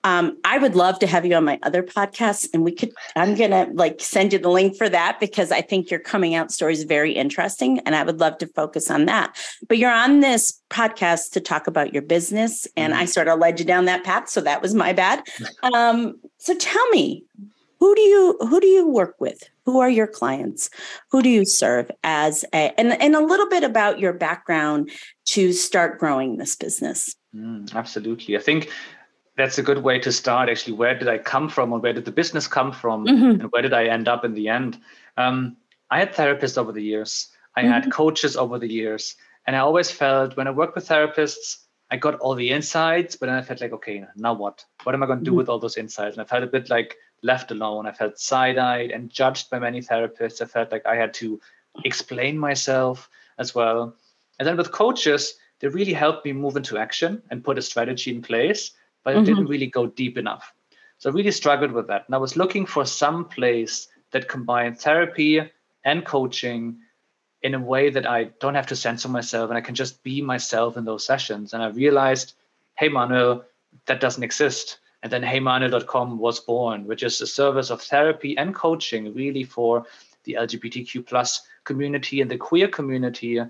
Um, 0.04 0.38
I 0.44 0.58
would 0.58 0.76
love 0.76 0.98
to 1.00 1.06
have 1.06 1.26
you 1.26 1.34
on 1.34 1.44
my 1.44 1.58
other 1.62 1.82
podcast, 1.82 2.48
and 2.54 2.62
we 2.62 2.72
could. 2.72 2.92
I'm 3.16 3.34
gonna 3.34 3.68
like 3.72 4.00
send 4.00 4.32
you 4.32 4.38
the 4.38 4.48
link 4.48 4.76
for 4.76 4.88
that 4.88 5.18
because 5.18 5.50
I 5.50 5.60
think 5.60 5.90
your 5.90 6.00
coming 6.00 6.34
out 6.34 6.52
story 6.52 6.72
is 6.72 6.84
very 6.84 7.12
interesting, 7.12 7.80
and 7.80 7.96
I 7.96 8.04
would 8.04 8.20
love 8.20 8.38
to 8.38 8.46
focus 8.46 8.90
on 8.90 9.06
that. 9.06 9.36
But 9.68 9.78
you're 9.78 9.90
on 9.90 10.20
this 10.20 10.60
podcast 10.70 11.32
to 11.32 11.40
talk 11.40 11.66
about 11.66 11.92
your 11.92 12.02
business, 12.02 12.66
and 12.76 12.94
I 12.94 12.98
mm-hmm. 12.98 13.06
sort 13.06 13.28
of 13.28 13.38
led 13.38 13.58
you 13.58 13.66
down 13.66 13.86
that 13.86 14.04
path, 14.04 14.28
so 14.28 14.40
that 14.42 14.62
was 14.62 14.74
my 14.74 14.92
bad. 14.92 15.22
Um, 15.74 16.14
so 16.38 16.54
tell 16.56 16.88
me, 16.90 17.24
who 17.80 17.94
do 17.94 18.00
you 18.00 18.36
who 18.40 18.60
do 18.60 18.66
you 18.66 18.88
work 18.88 19.16
with? 19.18 19.42
Who 19.64 19.80
are 19.80 19.90
your 19.90 20.06
clients? 20.06 20.70
Who 21.10 21.20
do 21.20 21.28
you 21.28 21.44
serve 21.44 21.90
as 22.04 22.44
a 22.54 22.72
and 22.78 23.00
and 23.00 23.14
a 23.14 23.20
little 23.20 23.48
bit 23.48 23.64
about 23.64 23.98
your 23.98 24.12
background 24.12 24.90
to 25.28 25.52
start 25.52 25.98
growing 25.98 26.38
this 26.38 26.56
business. 26.56 27.14
Mm, 27.34 27.72
absolutely, 27.74 28.36
I 28.36 28.40
think 28.40 28.70
that's 29.38 29.56
a 29.56 29.62
good 29.62 29.78
way 29.78 30.00
to 30.00 30.10
start 30.10 30.48
actually. 30.48 30.74
Where 30.74 30.98
did 30.98 31.08
i 31.08 31.16
come 31.16 31.48
from 31.48 31.72
or 31.72 31.78
where 31.78 31.92
did 31.92 32.04
the 32.04 32.12
business 32.12 32.46
come 32.48 32.72
from 32.72 33.06
mm-hmm. 33.06 33.40
and 33.40 33.52
where 33.52 33.62
did 33.62 33.72
i 33.72 33.86
end 33.86 34.08
up 34.08 34.24
in 34.24 34.34
the 34.34 34.48
end? 34.48 34.78
Um, 35.16 35.56
i 35.90 35.98
had 35.98 36.12
therapists 36.12 36.58
over 36.58 36.72
the 36.72 36.82
years. 36.82 37.28
I 37.56 37.62
mm-hmm. 37.62 37.72
had 37.72 37.92
coaches 37.92 38.36
over 38.36 38.58
the 38.58 38.68
years. 38.68 39.14
And 39.46 39.56
i 39.56 39.60
always 39.60 39.90
felt 39.90 40.36
when 40.36 40.48
i 40.48 40.50
worked 40.50 40.74
with 40.74 40.88
therapists 40.88 41.58
i 41.90 41.96
got 41.96 42.18
all 42.20 42.34
the 42.34 42.50
insights 42.50 43.16
but 43.16 43.26
then 43.26 43.36
i 43.36 43.42
felt 43.42 43.60
like 43.60 43.72
okay 43.72 44.04
now 44.16 44.34
what? 44.34 44.64
What 44.82 44.94
am 44.94 45.02
i 45.02 45.06
going 45.06 45.20
to 45.20 45.24
do 45.24 45.30
mm-hmm. 45.30 45.38
with 45.38 45.48
all 45.48 45.60
those 45.60 45.78
insights? 45.78 46.16
And 46.16 46.22
i 46.22 46.28
felt 46.28 46.42
a 46.42 46.54
bit 46.58 46.68
like 46.68 46.96
left 47.22 47.50
alone. 47.50 47.86
I 47.86 47.92
felt 47.92 48.18
side-eyed 48.18 48.90
and 48.90 49.10
judged 49.10 49.50
by 49.50 49.58
many 49.58 49.80
therapists. 49.80 50.42
I 50.42 50.46
felt 50.46 50.72
like 50.72 50.84
i 50.86 50.96
had 50.96 51.14
to 51.14 51.40
explain 51.84 52.38
myself 52.38 53.08
as 53.38 53.54
well. 53.54 53.94
And 54.38 54.46
then 54.46 54.56
with 54.56 54.72
coaches 54.72 55.34
they 55.60 55.68
really 55.68 55.92
helped 55.92 56.24
me 56.24 56.32
move 56.32 56.56
into 56.56 56.78
action 56.78 57.22
and 57.30 57.44
put 57.44 57.58
a 57.58 57.62
strategy 57.62 58.10
in 58.14 58.22
place 58.22 58.72
but 59.08 59.14
it 59.14 59.20
mm-hmm. 59.20 59.24
didn't 59.24 59.46
really 59.46 59.66
go 59.66 59.86
deep 59.86 60.18
enough. 60.18 60.52
So 60.98 61.08
I 61.08 61.14
really 61.14 61.30
struggled 61.30 61.72
with 61.72 61.86
that. 61.86 62.04
And 62.06 62.14
I 62.14 62.18
was 62.18 62.36
looking 62.36 62.66
for 62.66 62.84
some 62.84 63.24
place 63.24 63.88
that 64.10 64.28
combined 64.28 64.78
therapy 64.78 65.40
and 65.82 66.04
coaching 66.04 66.76
in 67.40 67.54
a 67.54 67.58
way 67.58 67.88
that 67.88 68.06
I 68.06 68.24
don't 68.38 68.54
have 68.54 68.66
to 68.66 68.76
censor 68.76 69.08
myself 69.08 69.48
and 69.48 69.56
I 69.56 69.62
can 69.62 69.74
just 69.74 70.02
be 70.02 70.20
myself 70.20 70.76
in 70.76 70.84
those 70.84 71.06
sessions. 71.06 71.54
And 71.54 71.62
I 71.62 71.68
realized, 71.68 72.34
hey, 72.74 72.90
Manuel, 72.90 73.46
that 73.86 73.98
doesn't 73.98 74.22
exist. 74.22 74.80
And 75.02 75.10
then 75.10 75.22
heymanuel.com 75.22 76.18
was 76.18 76.40
born, 76.40 76.86
which 76.86 77.02
is 77.02 77.18
a 77.22 77.26
service 77.26 77.70
of 77.70 77.80
therapy 77.80 78.36
and 78.36 78.54
coaching 78.54 79.14
really 79.14 79.44
for 79.44 79.86
the 80.24 80.36
LGBTQ 80.38 81.06
plus 81.06 81.46
community 81.64 82.20
and 82.20 82.30
the 82.30 82.36
queer 82.36 82.68
community 82.68 83.40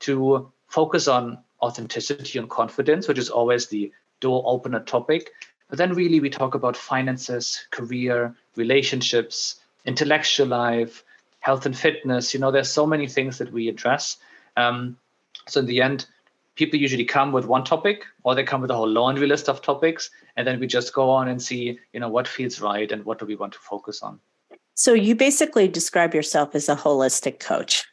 to 0.00 0.52
focus 0.66 1.08
on 1.08 1.38
authenticity 1.62 2.38
and 2.38 2.50
confidence, 2.50 3.08
which 3.08 3.18
is 3.18 3.30
always 3.30 3.68
the 3.68 3.90
door 4.20 4.42
opener 4.46 4.80
topic. 4.80 5.30
But 5.68 5.78
then 5.78 5.94
really 5.94 6.20
we 6.20 6.30
talk 6.30 6.54
about 6.54 6.76
finances, 6.76 7.66
career, 7.70 8.34
relationships, 8.56 9.60
intellectual 9.84 10.46
life, 10.46 11.04
health 11.40 11.66
and 11.66 11.76
fitness. 11.76 12.32
You 12.32 12.40
know, 12.40 12.50
there's 12.50 12.70
so 12.70 12.86
many 12.86 13.08
things 13.08 13.38
that 13.38 13.52
we 13.52 13.68
address. 13.68 14.16
Um, 14.56 14.96
so 15.48 15.60
in 15.60 15.66
the 15.66 15.82
end, 15.82 16.06
people 16.56 16.78
usually 16.78 17.04
come 17.04 17.32
with 17.32 17.46
one 17.46 17.64
topic 17.64 18.04
or 18.24 18.34
they 18.34 18.42
come 18.42 18.60
with 18.60 18.70
a 18.70 18.74
whole 18.74 18.88
laundry 18.88 19.26
list 19.26 19.48
of 19.48 19.62
topics 19.62 20.10
and 20.36 20.46
then 20.46 20.58
we 20.58 20.66
just 20.66 20.92
go 20.92 21.08
on 21.08 21.28
and 21.28 21.40
see 21.40 21.78
you 21.92 22.00
know 22.00 22.08
what 22.08 22.26
feels 22.26 22.60
right 22.60 22.90
and 22.90 23.04
what 23.04 23.18
do 23.18 23.26
we 23.26 23.36
want 23.36 23.52
to 23.52 23.58
focus 23.58 24.02
on 24.02 24.18
so 24.74 24.92
you 24.92 25.14
basically 25.14 25.68
describe 25.68 26.14
yourself 26.14 26.54
as 26.54 26.68
a 26.68 26.74
holistic 26.74 27.38
coach 27.38 27.84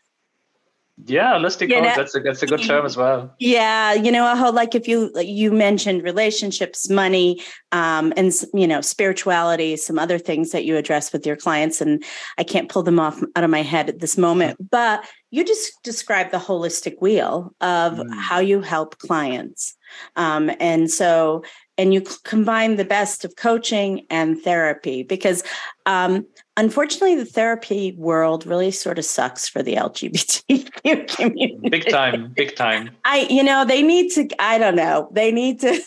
yeah 1.06 1.34
holistic 1.34 1.70
you 1.70 1.76
coach 1.76 1.84
know, 1.84 1.96
that's 1.96 2.16
a 2.16 2.20
that's 2.20 2.44
a 2.44 2.46
good 2.46 2.62
term 2.62 2.86
as 2.86 2.96
well. 2.96 3.34
Yeah 3.40 3.94
you 3.94 4.12
know 4.12 4.32
a 4.32 4.36
whole 4.36 4.54
like 4.54 4.76
if 4.76 4.88
you 4.88 5.12
you 5.20 5.52
mentioned 5.52 6.04
relationships 6.04 6.90
money 6.90 7.42
um, 7.72 8.14
and 8.16 8.32
you 8.54 8.68
know 8.68 8.82
spirituality 8.82 9.76
some 9.76 9.98
other 9.98 10.20
things 10.20 10.52
that 10.52 10.66
you 10.66 10.78
address 10.78 11.12
with 11.12 11.26
your 11.26 11.36
clients 11.36 11.82
and 11.82 12.04
i 12.38 12.44
can't 12.44 12.70
pull 12.70 12.84
them 12.84 13.00
off 13.00 13.22
out 13.36 13.44
of 13.44 13.50
my 13.50 13.64
head 13.64 13.90
at 13.90 14.00
this 14.00 14.18
moment 14.18 14.58
but 14.70 15.04
you 15.34 15.44
just 15.44 15.82
describe 15.82 16.30
the 16.30 16.38
holistic 16.38 17.02
wheel 17.02 17.56
of 17.60 17.94
mm. 17.94 18.14
how 18.14 18.38
you 18.38 18.62
help 18.62 19.00
clients. 19.00 19.76
Um, 20.16 20.52
and 20.60 20.92
so 20.92 21.44
and 21.78 21.94
you 21.94 22.02
combine 22.24 22.76
the 22.76 22.86
best 22.86 23.26
of 23.26 23.36
coaching 23.36 24.06
and 24.10 24.40
therapy 24.42 25.04
because 25.04 25.44
um, 25.86 26.26
unfortunately 26.58 27.16
the 27.16 27.26
therapy 27.26 27.94
world 27.98 28.46
really 28.46 28.72
sort 28.72 29.00
of 29.00 29.06
sucks 29.06 29.48
for 29.48 29.64
the 29.64 29.76
lgbtq 29.76 31.08
community. 31.08 31.70
Big 31.70 31.90
time 31.90 32.32
big 32.36 32.56
time. 32.56 32.90
I 33.06 33.28
you 33.30 33.44
know 33.44 33.66
they 33.66 33.82
need 33.82 34.12
to 34.12 34.30
i 34.40 34.58
don't 34.58 34.76
know 34.76 35.10
they 35.12 35.32
need 35.32 35.62
to 35.62 35.82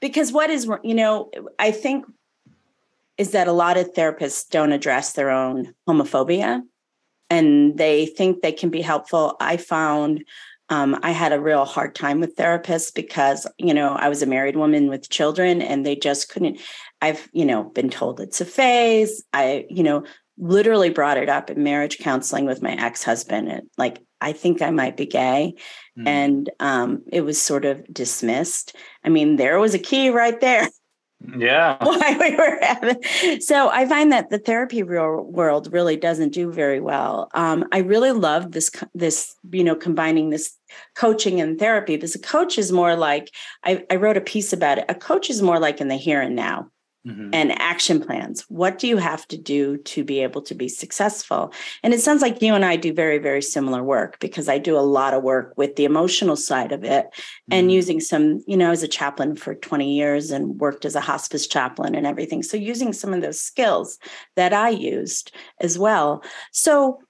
because 0.00 0.32
what 0.32 0.50
is 0.50 0.68
you 0.82 0.94
know 0.94 1.30
i 1.58 1.70
think 1.70 2.04
is 3.18 3.30
that 3.32 3.48
a 3.48 3.52
lot 3.52 3.76
of 3.76 3.92
therapists 3.92 4.48
don't 4.48 4.72
address 4.72 5.14
their 5.14 5.30
own 5.30 5.74
homophobia 5.88 6.62
and 7.30 7.76
they 7.76 8.06
think 8.06 8.42
they 8.42 8.52
can 8.52 8.70
be 8.70 8.82
helpful. 8.82 9.36
I 9.40 9.56
found 9.56 10.24
um, 10.68 10.98
I 11.02 11.12
had 11.12 11.32
a 11.32 11.40
real 11.40 11.64
hard 11.64 11.94
time 11.94 12.20
with 12.20 12.36
therapists 12.36 12.92
because, 12.94 13.46
you 13.58 13.72
know, 13.72 13.90
I 13.90 14.08
was 14.08 14.22
a 14.22 14.26
married 14.26 14.56
woman 14.56 14.88
with 14.88 15.08
children 15.08 15.62
and 15.62 15.86
they 15.86 15.96
just 15.96 16.28
couldn't. 16.28 16.60
I've, 17.00 17.28
you 17.32 17.44
know, 17.44 17.64
been 17.64 17.90
told 17.90 18.20
it's 18.20 18.40
a 18.40 18.44
phase. 18.44 19.22
I, 19.32 19.66
you 19.70 19.82
know, 19.82 20.04
literally 20.38 20.90
brought 20.90 21.18
it 21.18 21.28
up 21.28 21.50
in 21.50 21.62
marriage 21.62 21.98
counseling 21.98 22.46
with 22.46 22.62
my 22.62 22.72
ex-husband 22.72 23.48
and 23.48 23.68
like 23.78 24.02
I 24.20 24.32
think 24.32 24.62
I 24.62 24.70
might 24.70 24.96
be 24.96 25.06
gay. 25.06 25.54
Mm. 25.98 26.08
And 26.08 26.50
um, 26.60 27.02
it 27.12 27.20
was 27.20 27.40
sort 27.40 27.64
of 27.64 27.84
dismissed. 27.92 28.74
I 29.04 29.08
mean, 29.08 29.36
there 29.36 29.58
was 29.58 29.74
a 29.74 29.78
key 29.78 30.10
right 30.10 30.40
there. 30.40 30.68
Yeah. 31.36 31.76
Why 31.82 32.16
we 32.20 32.36
were 32.36 32.58
having. 32.60 33.40
So 33.40 33.68
I 33.70 33.86
find 33.86 34.12
that 34.12 34.30
the 34.30 34.38
therapy 34.38 34.82
real 34.82 35.22
world 35.22 35.72
really 35.72 35.96
doesn't 35.96 36.32
do 36.32 36.52
very 36.52 36.80
well. 36.80 37.28
Um, 37.34 37.64
I 37.72 37.78
really 37.78 38.12
love 38.12 38.52
this 38.52 38.70
this 38.94 39.34
you 39.50 39.64
know 39.64 39.74
combining 39.74 40.30
this 40.30 40.54
coaching 40.94 41.40
and 41.40 41.58
therapy 41.58 41.96
because 41.96 42.14
a 42.14 42.20
coach 42.20 42.58
is 42.58 42.70
more 42.70 42.96
like 42.96 43.30
I, 43.64 43.84
I 43.90 43.96
wrote 43.96 44.16
a 44.16 44.20
piece 44.20 44.52
about 44.52 44.78
it. 44.78 44.84
A 44.88 44.94
coach 44.94 45.30
is 45.30 45.42
more 45.42 45.58
like 45.58 45.80
in 45.80 45.88
the 45.88 45.96
here 45.96 46.20
and 46.20 46.36
now 46.36 46.70
mm-hmm. 47.06 47.30
and 47.32 47.52
action 47.60 48.00
plans. 48.00 48.44
What 48.48 48.78
do 48.78 48.88
you 48.88 48.96
have 48.96 49.26
to 49.28 49.36
do 49.36 49.76
to 49.78 50.04
be 50.04 50.20
able 50.22 50.42
to 50.42 50.54
be 50.54 50.68
successful? 50.68 51.52
And 51.82 51.94
it 51.94 52.00
sounds 52.00 52.22
like 52.22 52.42
you 52.42 52.54
and 52.54 52.64
I 52.64 52.76
do 52.76 52.92
very, 52.92 53.18
very 53.18 53.42
similar 53.42 53.82
work 53.82 54.18
because 54.20 54.48
I 54.48 54.58
do 54.58 54.76
a 54.76 54.80
lot 54.80 55.14
of 55.14 55.22
work 55.22 55.54
with 55.56 55.76
the 55.76 55.84
emotional 55.84 56.36
side 56.36 56.72
of 56.72 56.84
it 56.84 57.06
mm-hmm. 57.06 57.52
and 57.52 57.72
using 57.72 58.00
some, 58.00 58.42
you 58.46 58.56
know, 58.56 58.70
as 58.70 58.82
a 58.82 58.88
chaplain 58.88 59.36
for 59.36 59.54
20 59.54 59.94
years 59.94 60.30
and 60.30 60.58
worked 60.60 60.84
as 60.84 60.96
a 60.96 61.00
hospice 61.00 61.46
chaplain 61.46 61.94
and 61.94 62.06
everything. 62.06 62.42
So 62.42 62.56
using 62.56 62.92
some 62.92 63.14
of 63.14 63.22
those 63.22 63.40
skills 63.40 63.98
that 64.34 64.52
I 64.52 64.70
used 64.70 65.32
as 65.60 65.78
well. 65.78 66.22
So, 66.52 67.00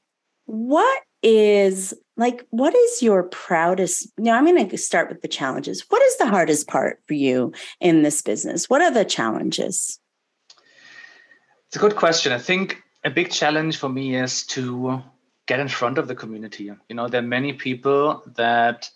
what 0.49 1.03
is 1.27 1.93
like 2.17 2.47
what 2.51 2.73
is 2.73 3.03
your 3.03 3.25
proudest 3.25 4.17
know 4.17 4.33
i'm 4.33 4.45
going 4.45 4.69
to 4.69 4.79
start 4.79 5.09
with 5.09 5.23
the 5.23 5.29
challenges. 5.29 5.85
What 5.89 6.01
is 6.03 6.17
the 6.19 6.27
hardest 6.27 6.69
part 6.69 7.03
for 7.09 7.15
you 7.15 7.53
in 7.81 8.03
this 8.03 8.23
business? 8.23 8.71
What 8.71 8.81
are 8.81 8.93
the 8.93 9.05
challenges? 9.05 9.99
It's 11.67 11.75
a 11.75 11.81
good 11.81 11.97
question. 11.97 12.31
I 12.33 12.39
think 12.39 12.81
a 13.05 13.11
big 13.11 13.33
challenge 13.33 13.77
for 13.77 13.89
me 13.89 14.15
is 14.15 14.47
to 14.55 15.03
get 15.47 15.59
in 15.59 15.67
front 15.67 15.99
of 15.99 16.07
the 16.07 16.15
community. 16.15 16.71
You 16.89 16.95
know 16.95 17.09
there 17.09 17.23
are 17.23 17.35
many 17.39 17.53
people 17.53 18.23
that 18.37 18.89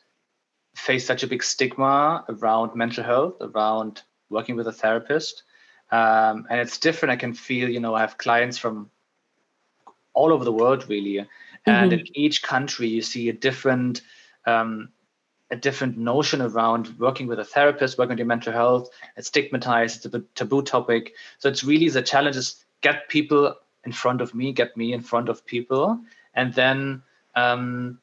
face 0.77 1.05
such 1.05 1.25
a 1.25 1.27
big 1.27 1.43
stigma 1.43 2.25
around 2.29 2.77
mental 2.77 3.03
health 3.03 3.35
around 3.41 4.03
working 4.29 4.55
with 4.55 4.69
a 4.69 4.73
therapist 4.73 5.43
um, 5.91 6.47
and 6.49 6.61
it's 6.61 6.79
different. 6.79 7.11
I 7.11 7.17
can 7.17 7.35
feel 7.35 7.69
you 7.69 7.81
know 7.81 7.97
i 7.97 8.01
have 8.01 8.19
clients 8.19 8.57
from 8.57 8.89
all 10.15 10.33
over 10.33 10.45
the 10.45 10.53
world 10.53 10.89
really 10.89 11.27
and 11.67 11.93
mm-hmm. 11.93 12.01
in 12.01 12.19
each 12.19 12.43
country 12.43 12.89
you 12.89 13.03
see 13.03 13.29
a 13.29 13.33
different 13.33 14.03
um, 14.47 14.89
a 15.51 15.57
different 15.57 15.99
notion 15.99 16.41
around 16.41 16.99
working 16.99 17.27
with 17.27 17.39
a 17.39 17.45
therapist 17.45 17.99
working 17.99 18.11
with 18.11 18.19
your 18.19 18.27
mental 18.27 18.53
health 18.53 18.89
it's 19.17 19.29
stigmatized 19.29 20.07
it's 20.07 20.15
a 20.15 20.23
taboo 20.35 20.63
topic. 20.63 21.15
So 21.39 21.49
it's 21.49 21.65
really 21.65 21.89
the 21.89 22.03
challenge 22.03 22.37
is 22.37 22.65
get 22.81 23.09
people 23.09 23.57
in 23.85 23.93
front 23.93 24.21
of 24.21 24.35
me 24.35 24.53
get 24.53 24.77
me 24.77 24.93
in 24.93 25.01
front 25.01 25.29
of 25.29 25.45
people 25.45 25.99
and 26.35 26.55
then 26.55 27.03
um, 27.35 27.99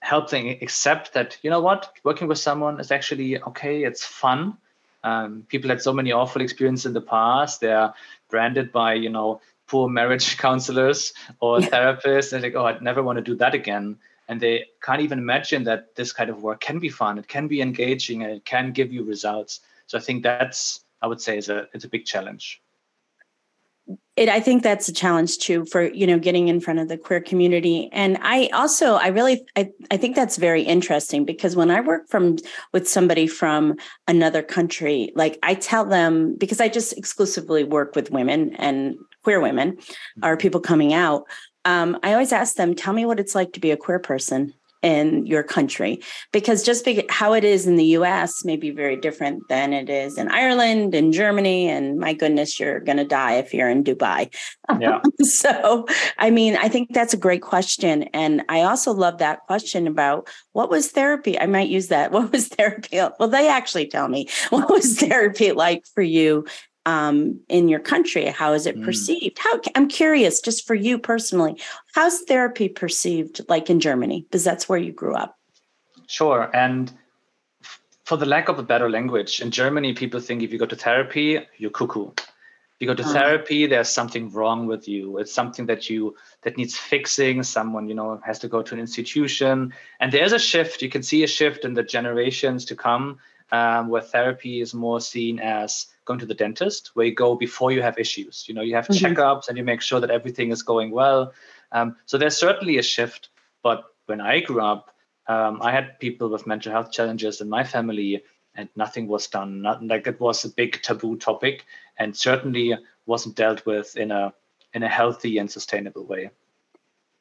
help 0.00 0.30
them 0.30 0.46
accept 0.62 1.12
that 1.12 1.38
you 1.42 1.50
know 1.50 1.60
what 1.60 1.92
working 2.04 2.28
with 2.28 2.38
someone 2.38 2.80
is 2.80 2.90
actually 2.90 3.40
okay 3.42 3.84
it's 3.84 4.04
fun. 4.04 4.56
Um, 5.02 5.46
people 5.48 5.70
had 5.70 5.80
so 5.80 5.94
many 5.94 6.12
awful 6.12 6.42
experiences 6.42 6.84
in 6.84 6.92
the 6.92 7.00
past. 7.00 7.62
They're 7.62 7.94
branded 8.28 8.70
by 8.70 8.94
you 8.94 9.08
know 9.08 9.40
poor 9.70 9.88
marriage 9.88 10.36
counselors 10.46 11.14
or 11.38 11.60
therapists 11.60 12.32
and 12.32 12.42
like 12.42 12.56
oh 12.56 12.66
i'd 12.66 12.82
never 12.82 13.02
want 13.02 13.16
to 13.16 13.22
do 13.22 13.36
that 13.36 13.54
again. 13.54 13.96
And 14.28 14.40
they 14.40 14.66
can't 14.80 15.00
even 15.00 15.18
imagine 15.18 15.64
that 15.64 15.96
this 15.96 16.12
kind 16.12 16.30
of 16.30 16.40
work 16.40 16.60
can 16.60 16.78
be 16.78 16.88
fun. 16.88 17.18
It 17.18 17.26
can 17.26 17.48
be 17.48 17.60
engaging 17.60 18.22
and 18.22 18.30
it 18.30 18.44
can 18.44 18.70
give 18.70 18.92
you 18.92 19.02
results. 19.02 19.60
So 19.86 19.98
i 19.98 20.00
think 20.00 20.22
that's 20.22 20.84
i 21.02 21.06
would 21.06 21.20
say 21.20 21.38
is 21.38 21.48
a 21.48 21.68
it's 21.74 21.84
a 21.84 21.88
big 21.88 22.04
challenge 22.04 22.60
it 24.20 24.28
i 24.28 24.38
think 24.38 24.62
that's 24.62 24.86
a 24.86 24.92
challenge 24.92 25.38
too 25.38 25.64
for 25.64 25.82
you 25.92 26.06
know 26.06 26.18
getting 26.18 26.48
in 26.48 26.60
front 26.60 26.78
of 26.78 26.88
the 26.88 26.98
queer 26.98 27.20
community. 27.20 27.88
And 27.92 28.18
i 28.20 28.48
also 28.52 28.94
i 28.94 29.08
really 29.08 29.42
I, 29.56 29.70
I 29.90 29.96
think 29.96 30.14
that's 30.14 30.36
very 30.36 30.62
interesting 30.62 31.24
because 31.24 31.56
when 31.56 31.70
i 31.70 31.80
work 31.80 32.08
from 32.08 32.36
with 32.72 32.86
somebody 32.86 33.26
from 33.26 33.76
another 34.06 34.42
country 34.42 35.12
like 35.16 35.38
i 35.42 35.54
tell 35.54 35.84
them 35.84 36.36
because 36.36 36.60
i 36.60 36.68
just 36.68 36.96
exclusively 36.96 37.64
work 37.64 37.96
with 37.96 38.10
women 38.10 38.54
and 38.56 38.96
queer 39.22 39.40
women 39.40 39.78
or 40.22 40.36
people 40.36 40.60
coming 40.60 40.92
out, 40.92 41.24
um, 41.64 41.98
I 42.02 42.12
always 42.12 42.32
ask 42.32 42.56
them, 42.56 42.74
tell 42.74 42.92
me 42.92 43.04
what 43.04 43.20
it's 43.20 43.34
like 43.34 43.52
to 43.52 43.60
be 43.60 43.70
a 43.70 43.76
queer 43.76 43.98
person 43.98 44.54
in 44.82 45.26
your 45.26 45.42
country 45.42 46.00
because 46.32 46.62
just 46.62 46.84
be, 46.84 47.04
how 47.10 47.32
it 47.32 47.44
is 47.44 47.66
in 47.66 47.76
the 47.76 47.84
US 47.96 48.44
may 48.44 48.56
be 48.56 48.70
very 48.70 48.96
different 48.96 49.42
than 49.48 49.72
it 49.72 49.90
is 49.90 50.16
in 50.16 50.28
Ireland 50.28 50.94
and 50.94 51.12
Germany 51.12 51.68
and 51.68 51.98
my 51.98 52.14
goodness 52.14 52.58
you're 52.58 52.80
going 52.80 52.96
to 52.96 53.04
die 53.04 53.34
if 53.34 53.52
you're 53.52 53.68
in 53.68 53.84
Dubai. 53.84 54.34
Yeah. 54.78 55.00
so 55.22 55.86
I 56.18 56.30
mean 56.30 56.56
I 56.56 56.68
think 56.68 56.92
that's 56.92 57.12
a 57.12 57.18
great 57.18 57.42
question 57.42 58.04
and 58.14 58.42
I 58.48 58.62
also 58.62 58.92
love 58.92 59.18
that 59.18 59.46
question 59.46 59.86
about 59.86 60.28
what 60.52 60.70
was 60.70 60.90
therapy 60.90 61.38
I 61.38 61.46
might 61.46 61.68
use 61.68 61.88
that 61.88 62.12
what 62.12 62.32
was 62.32 62.48
therapy 62.48 63.00
well 63.18 63.28
they 63.28 63.48
actually 63.48 63.86
tell 63.86 64.08
me 64.08 64.28
what 64.50 64.70
was 64.70 64.98
therapy 64.98 65.52
like 65.52 65.84
for 65.94 66.02
you 66.02 66.46
um, 66.90 67.40
in 67.48 67.68
your 67.68 67.80
country? 67.80 68.26
How 68.26 68.52
is 68.52 68.66
it 68.66 68.76
mm. 68.76 68.84
perceived? 68.84 69.38
How 69.38 69.60
I'm 69.76 69.88
curious, 69.88 70.40
just 70.40 70.66
for 70.66 70.74
you 70.74 70.98
personally, 70.98 71.54
how's 71.94 72.22
therapy 72.22 72.68
perceived, 72.68 73.40
like 73.48 73.70
in 73.70 73.78
Germany, 73.80 74.22
because 74.22 74.44
that's 74.44 74.68
where 74.68 74.78
you 74.78 74.92
grew 74.92 75.14
up. 75.14 75.38
Sure, 76.06 76.50
and 76.52 76.92
for 78.04 78.16
the 78.16 78.26
lack 78.26 78.48
of 78.48 78.58
a 78.58 78.62
better 78.72 78.90
language, 78.90 79.40
in 79.40 79.50
Germany, 79.52 79.94
people 79.94 80.20
think 80.20 80.42
if 80.42 80.52
you 80.52 80.58
go 80.58 80.66
to 80.66 80.76
therapy, 80.76 81.38
you're 81.58 81.70
cuckoo. 81.70 82.10
If 82.10 82.78
you 82.80 82.86
go 82.88 82.94
to 82.94 83.02
uh-huh. 83.04 83.18
therapy, 83.18 83.66
there's 83.66 83.90
something 83.90 84.32
wrong 84.32 84.66
with 84.66 84.88
you. 84.88 85.18
It's 85.18 85.32
something 85.32 85.66
that 85.66 85.88
you 85.90 86.16
that 86.42 86.56
needs 86.56 86.76
fixing. 86.76 87.44
Someone 87.44 87.88
you 87.88 87.94
know 87.94 88.20
has 88.26 88.38
to 88.40 88.48
go 88.48 88.62
to 88.62 88.74
an 88.74 88.80
institution, 88.80 89.72
and 90.00 90.10
there's 90.10 90.32
a 90.32 90.44
shift. 90.50 90.82
You 90.82 90.90
can 90.90 91.04
see 91.04 91.22
a 91.22 91.28
shift 91.38 91.64
in 91.64 91.74
the 91.74 91.84
generations 91.96 92.64
to 92.64 92.74
come, 92.74 93.20
um, 93.52 93.88
where 93.88 94.02
therapy 94.02 94.60
is 94.60 94.74
more 94.74 95.00
seen 95.00 95.38
as 95.40 95.86
going 96.04 96.20
to 96.20 96.26
the 96.26 96.34
dentist, 96.34 96.90
where 96.94 97.06
you 97.06 97.14
go 97.14 97.34
before 97.34 97.72
you 97.72 97.82
have 97.82 97.98
issues. 97.98 98.44
You 98.48 98.54
know, 98.54 98.62
you 98.62 98.74
have 98.74 98.88
mm-hmm. 98.88 99.04
checkups 99.04 99.48
and 99.48 99.56
you 99.58 99.64
make 99.64 99.80
sure 99.80 100.00
that 100.00 100.10
everything 100.10 100.50
is 100.50 100.62
going 100.62 100.90
well. 100.90 101.32
Um, 101.72 101.96
so 102.06 102.18
there's 102.18 102.36
certainly 102.36 102.78
a 102.78 102.82
shift. 102.82 103.28
But 103.62 103.84
when 104.06 104.20
I 104.20 104.40
grew 104.40 104.60
up, 104.60 104.94
um, 105.28 105.60
I 105.62 105.70
had 105.70 105.98
people 106.00 106.28
with 106.28 106.46
mental 106.46 106.72
health 106.72 106.90
challenges 106.90 107.40
in 107.40 107.48
my 107.48 107.62
family, 107.62 108.22
and 108.56 108.68
nothing 108.74 109.06
was 109.06 109.28
done. 109.28 109.62
Not, 109.62 109.84
like 109.84 110.06
it 110.06 110.18
was 110.20 110.44
a 110.44 110.48
big 110.48 110.82
taboo 110.82 111.16
topic, 111.16 111.64
and 111.98 112.16
certainly 112.16 112.76
wasn't 113.06 113.36
dealt 113.36 113.64
with 113.66 113.96
in 113.96 114.10
a 114.10 114.32
in 114.74 114.82
a 114.82 114.88
healthy 114.88 115.38
and 115.38 115.50
sustainable 115.50 116.04
way. 116.04 116.30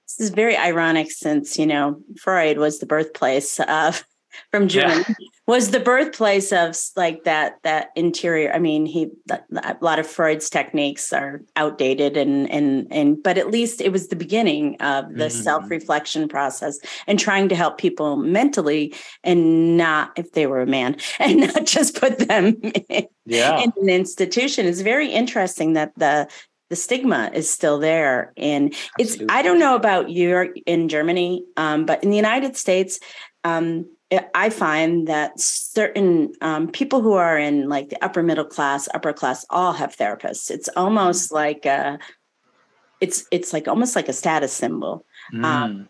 This 0.07 0.19
is 0.19 0.29
very 0.31 0.57
ironic, 0.57 1.11
since 1.11 1.59
you 1.59 1.67
know 1.67 2.01
Freud 2.17 2.57
was 2.57 2.79
the 2.79 2.87
birthplace 2.87 3.59
of 3.59 4.03
from 4.51 4.67
Germany. 4.67 5.03
Yeah. 5.07 5.15
Was 5.47 5.71
the 5.71 5.79
birthplace 5.79 6.51
of 6.51 6.75
like 6.95 7.23
that 7.23 7.57
that 7.63 7.89
interior. 7.95 8.51
I 8.53 8.59
mean, 8.59 8.85
he 8.85 9.09
a 9.29 9.75
lot 9.81 9.99
of 9.99 10.05
Freud's 10.05 10.49
techniques 10.49 11.11
are 11.11 11.41
outdated, 11.55 12.17
and 12.17 12.49
and 12.51 12.87
and 12.91 13.21
but 13.21 13.37
at 13.37 13.49
least 13.49 13.81
it 13.81 13.91
was 13.91 14.07
the 14.07 14.15
beginning 14.15 14.75
of 14.81 15.09
the 15.09 15.25
mm-hmm. 15.25 15.41
self 15.41 15.69
reflection 15.69 16.27
process 16.27 16.79
and 17.07 17.19
trying 17.19 17.49
to 17.49 17.55
help 17.55 17.77
people 17.77 18.17
mentally, 18.17 18.93
and 19.23 19.77
not 19.77 20.11
if 20.17 20.31
they 20.33 20.45
were 20.45 20.61
a 20.61 20.67
man, 20.67 20.97
and 21.19 21.39
not 21.39 21.65
just 21.65 21.99
put 21.99 22.19
them 22.19 22.59
in, 22.89 23.07
yeah. 23.25 23.59
in 23.59 23.73
an 23.81 23.89
institution. 23.89 24.65
It's 24.67 24.81
very 24.81 25.11
interesting 25.11 25.73
that 25.73 25.93
the 25.97 26.27
the 26.69 26.75
stigma 26.75 27.31
is 27.33 27.49
still 27.49 27.79
there 27.79 28.31
and 28.37 28.73
it's 28.99 29.13
Absolutely. 29.13 29.35
i 29.35 29.41
don't 29.41 29.59
know 29.59 29.75
about 29.75 30.09
you 30.09 30.53
in 30.65 30.87
germany 30.87 31.43
um, 31.57 31.85
but 31.85 32.03
in 32.03 32.11
the 32.11 32.15
united 32.15 32.55
states 32.55 32.99
um, 33.43 33.85
I 34.33 34.49
find 34.49 35.07
that 35.07 35.39
certain 35.39 36.33
um, 36.41 36.71
people 36.71 37.01
who 37.01 37.13
are 37.13 37.37
in 37.37 37.69
like 37.69 37.89
the 37.89 38.03
upper 38.03 38.23
middle 38.23 38.45
class, 38.45 38.89
upper 38.93 39.13
class, 39.13 39.45
all 39.49 39.73
have 39.73 39.95
therapists. 39.95 40.49
It's 40.49 40.69
almost 40.75 41.29
mm. 41.29 41.35
like 41.35 41.65
a, 41.65 41.99
it's 43.01 43.25
it's 43.31 43.53
like 43.53 43.67
almost 43.67 43.95
like 43.95 44.09
a 44.09 44.13
status 44.13 44.51
symbol. 44.51 45.05
Um, 45.33 45.41
mm. 45.41 45.45
Um, 45.45 45.89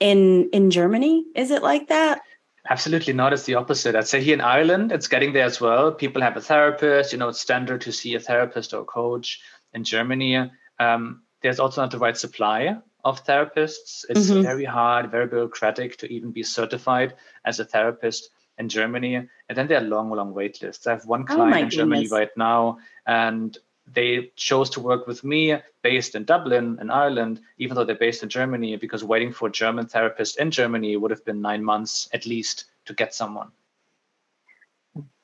in 0.00 0.48
in 0.52 0.70
Germany, 0.70 1.24
is 1.34 1.50
it 1.50 1.62
like 1.62 1.88
that? 1.88 2.22
Absolutely 2.70 3.12
not. 3.12 3.34
It's 3.34 3.42
the 3.42 3.56
opposite. 3.56 3.94
I'd 3.94 4.08
say 4.08 4.22
here 4.22 4.34
in 4.34 4.40
Ireland, 4.40 4.90
it's 4.90 5.06
getting 5.06 5.34
there 5.34 5.44
as 5.44 5.60
well. 5.60 5.92
People 5.92 6.22
have 6.22 6.38
a 6.38 6.40
therapist. 6.40 7.12
You 7.12 7.18
know, 7.18 7.28
it's 7.28 7.40
standard 7.40 7.82
to 7.82 7.92
see 7.92 8.14
a 8.14 8.20
therapist 8.20 8.72
or 8.72 8.82
a 8.82 8.86
coach. 8.86 9.40
In 9.74 9.84
Germany, 9.84 10.50
um, 10.78 11.22
there's 11.42 11.60
also 11.60 11.82
not 11.82 11.90
the 11.90 11.98
right 11.98 12.16
supply 12.16 12.76
of 13.04 13.24
therapists. 13.24 14.04
It's 14.08 14.30
mm-hmm. 14.30 14.42
very 14.42 14.64
hard, 14.64 15.10
very 15.10 15.26
bureaucratic 15.26 15.96
to 15.98 16.12
even 16.12 16.30
be 16.30 16.42
certified 16.42 17.14
as 17.44 17.60
a 17.60 17.64
therapist 17.64 18.30
in 18.58 18.68
Germany. 18.68 19.16
And 19.16 19.58
then 19.58 19.66
there 19.66 19.78
are 19.78 19.84
long, 19.84 20.10
long 20.10 20.32
wait 20.32 20.62
lists. 20.62 20.86
I 20.86 20.92
have 20.92 21.06
one 21.06 21.24
client 21.24 21.54
oh 21.54 21.58
in 21.58 21.64
goodness. 21.64 21.74
Germany 21.74 22.08
right 22.08 22.36
now, 22.36 22.78
and 23.06 23.56
they 23.92 24.32
chose 24.36 24.70
to 24.70 24.80
work 24.80 25.06
with 25.06 25.24
me 25.24 25.56
based 25.82 26.14
in 26.14 26.24
Dublin 26.24 26.78
in 26.80 26.90
Ireland, 26.90 27.40
even 27.58 27.74
though 27.74 27.84
they're 27.84 27.94
based 27.94 28.22
in 28.22 28.28
Germany, 28.28 28.76
because 28.76 29.04
waiting 29.04 29.32
for 29.32 29.48
a 29.48 29.52
German 29.52 29.86
therapist 29.86 30.38
in 30.38 30.50
Germany 30.50 30.96
would 30.96 31.10
have 31.10 31.24
been 31.24 31.42
nine 31.42 31.62
months 31.62 32.08
at 32.14 32.24
least 32.24 32.64
to 32.86 32.94
get 32.94 33.14
someone. 33.14 33.50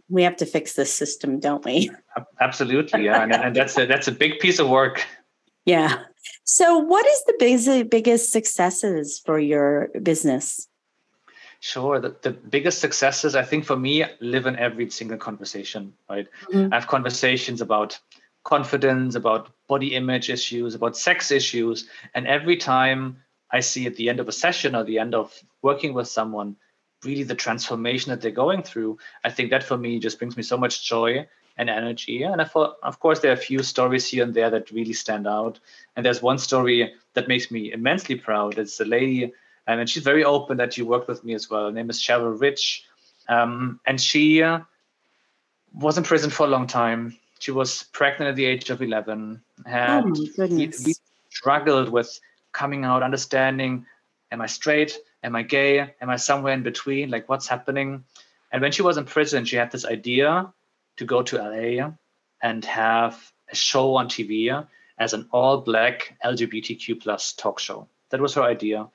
We 0.09 0.25
have 0.25 0.37
to 0.39 0.47
fix 0.47 0.75
this 0.75 0.93
system, 0.93 1.39
don't 1.39 1.65
we? 1.65 1.91
Absolutely, 2.41 3.05
yeah, 3.05 3.23
and, 3.23 3.33
and 3.33 3.57
that's 3.57 3.79
a, 3.79 3.87
that's 3.87 4.09
a 4.09 4.13
big 4.13 4.41
piece 4.41 4.59
of 4.59 4.69
work. 4.69 5.07
Yeah. 5.67 6.05
So, 6.45 6.79
what 6.79 7.07
is 7.07 7.25
the 7.25 7.35
biggest, 7.39 7.91
biggest 7.91 8.33
successes 8.33 9.21
for 9.25 9.39
your 9.39 9.89
business? 10.03 10.69
Sure. 11.61 12.01
The, 12.01 12.17
the 12.23 12.31
biggest 12.31 12.81
successes, 12.81 13.35
I 13.35 13.43
think, 13.43 13.65
for 13.65 13.77
me, 13.77 14.05
live 14.21 14.47
in 14.47 14.57
every 14.57 14.89
single 14.91 15.19
conversation, 15.19 15.93
right? 16.09 16.27
Mm-hmm. 16.53 16.73
I 16.73 16.77
have 16.77 16.87
conversations 16.87 17.61
about 17.61 17.99
confidence, 18.45 19.15
about 19.15 19.51
body 19.69 19.95
image 19.95 20.31
issues, 20.31 20.75
about 20.75 20.97
sex 20.97 21.31
issues. 21.31 21.87
And 22.15 22.27
every 22.27 22.57
time 22.57 23.19
I 23.51 23.61
see 23.61 23.87
at 23.87 23.97
the 23.97 24.09
end 24.09 24.21
of 24.21 24.29
a 24.29 24.33
session 24.33 24.75
or 24.75 24.85
the 24.85 24.99
end 24.99 25.15
of 25.15 25.39
working 25.63 25.93
with 25.93 26.09
someone, 26.09 26.57
really 27.05 27.23
the 27.23 27.35
transformation 27.35 28.11
that 28.11 28.23
they're 28.23 28.31
going 28.31 28.63
through, 28.63 28.99
I 29.25 29.31
think 29.31 29.51
that 29.51 29.63
for 29.63 29.77
me 29.77 29.99
just 29.99 30.19
brings 30.19 30.37
me 30.37 30.43
so 30.43 30.57
much 30.57 30.89
joy 30.89 31.27
and 31.61 31.69
energy. 31.69 32.23
And 32.23 32.41
I 32.41 32.45
thought, 32.45 32.77
of 32.83 32.99
course, 33.01 33.21
there 33.21 33.31
are 33.31 33.35
a 33.35 33.47
few 33.49 33.63
stories 33.63 34.09
here 34.09 34.25
and 34.25 34.33
there 34.33 34.49
that 34.49 34.71
really 34.71 34.95
stand 34.95 35.29
out. 35.29 35.61
And 35.95 36.05
there's 36.05 36.23
one 36.23 36.39
story 36.39 36.95
that 37.13 37.29
makes 37.29 37.51
me 37.51 37.71
immensely 37.71 38.15
proud. 38.15 38.59
It's 38.59 38.81
a 38.81 38.85
lady, 38.87 39.25
um, 39.69 39.79
and 39.79 39.89
she's 39.89 40.03
very 40.03 40.25
open 40.25 40.57
that 40.57 40.73
she 40.73 40.83
worked 40.83 41.07
with 41.07 41.23
me 41.23 41.35
as 41.35 41.51
well. 41.51 41.67
Her 41.67 41.73
name 41.73 41.91
is 41.91 42.01
Cheryl 42.01 42.41
Rich. 42.41 42.87
Um, 43.29 43.79
and 43.87 44.01
she 44.01 44.43
uh, 44.43 44.61
was 45.75 45.99
in 45.99 46.05
prison 46.05 46.31
for 46.31 46.47
a 46.47 46.49
long 46.49 46.67
time. 46.67 47.15
She 47.41 47.51
was 47.51 47.83
pregnant 47.93 48.31
at 48.31 48.37
the 48.37 48.47
age 48.47 48.71
of 48.71 48.81
11. 48.81 49.43
And 49.67 50.07
oh, 50.07 50.09
my 50.09 50.27
goodness. 50.35 50.87
We 50.87 50.95
struggled 51.29 51.91
with 51.91 52.19
coming 52.53 52.85
out, 52.85 53.03
understanding 53.03 53.85
am 54.33 54.41
I 54.41 54.47
straight? 54.47 54.97
Am 55.23 55.37
I 55.37 55.43
gay? 55.43 55.81
Am 56.01 56.09
I 56.09 56.17
somewhere 56.17 56.55
in 56.55 56.63
between? 56.63 57.11
Like, 57.11 57.29
what's 57.29 57.47
happening? 57.47 58.05
And 58.53 58.63
when 58.63 58.73
she 58.73 58.83
was 58.83 58.97
in 58.97 59.05
prison, 59.05 59.45
she 59.45 59.57
had 59.57 59.71
this 59.71 59.85
idea 59.85 60.53
to 61.01 61.07
go 61.07 61.23
to 61.23 61.39
LA 61.39 61.91
and 62.43 62.65
have 62.67 63.33
a 63.51 63.57
show 63.57 63.97
on 63.97 64.09
TV 64.09 64.67
as 64.99 65.15
an 65.15 65.27
all-black 65.33 66.17
LGBTQ 66.23 67.01
plus 67.01 67.33
talk 67.33 67.59
show. 67.59 67.89
That 68.11 68.21
was 68.21 68.35
her 68.35 68.43
idea. 68.43 68.89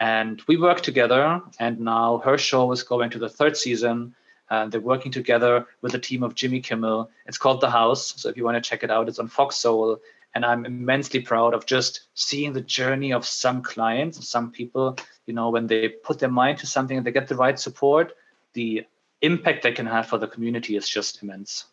And 0.00 0.40
we 0.48 0.56
worked 0.56 0.82
together, 0.82 1.42
and 1.60 1.80
now 1.80 2.22
her 2.24 2.38
show 2.38 2.72
is 2.72 2.82
going 2.82 3.10
to 3.10 3.18
the 3.18 3.28
third 3.28 3.56
season. 3.56 4.14
Uh, 4.48 4.66
they're 4.66 4.80
working 4.80 5.12
together 5.12 5.66
with 5.82 5.94
a 5.94 5.98
team 5.98 6.22
of 6.22 6.34
Jimmy 6.34 6.60
Kimmel. 6.60 7.10
It's 7.26 7.38
called 7.38 7.60
The 7.60 7.70
House. 7.70 8.14
So 8.16 8.30
if 8.30 8.36
you 8.38 8.44
want 8.44 8.56
to 8.56 8.68
check 8.68 8.82
it 8.82 8.90
out, 8.90 9.08
it's 9.08 9.18
on 9.18 9.28
Fox 9.28 9.56
Soul. 9.56 9.98
And 10.34 10.46
I'm 10.46 10.64
immensely 10.64 11.20
proud 11.20 11.52
of 11.52 11.66
just 11.66 12.08
seeing 12.14 12.54
the 12.54 12.62
journey 12.62 13.12
of 13.12 13.26
some 13.26 13.60
clients, 13.62 14.26
some 14.26 14.50
people, 14.50 14.96
you 15.26 15.34
know, 15.34 15.50
when 15.50 15.66
they 15.66 15.90
put 15.90 16.18
their 16.18 16.30
mind 16.30 16.58
to 16.58 16.66
something 16.66 16.96
and 16.96 17.06
they 17.06 17.12
get 17.12 17.28
the 17.28 17.36
right 17.36 17.60
support, 17.60 18.14
the 18.54 18.86
impact 19.22 19.62
they 19.62 19.72
can 19.72 19.86
have 19.86 20.06
for 20.06 20.18
the 20.18 20.28
community 20.28 20.76
is 20.76 20.88
just 20.88 21.22
immense. 21.22 21.64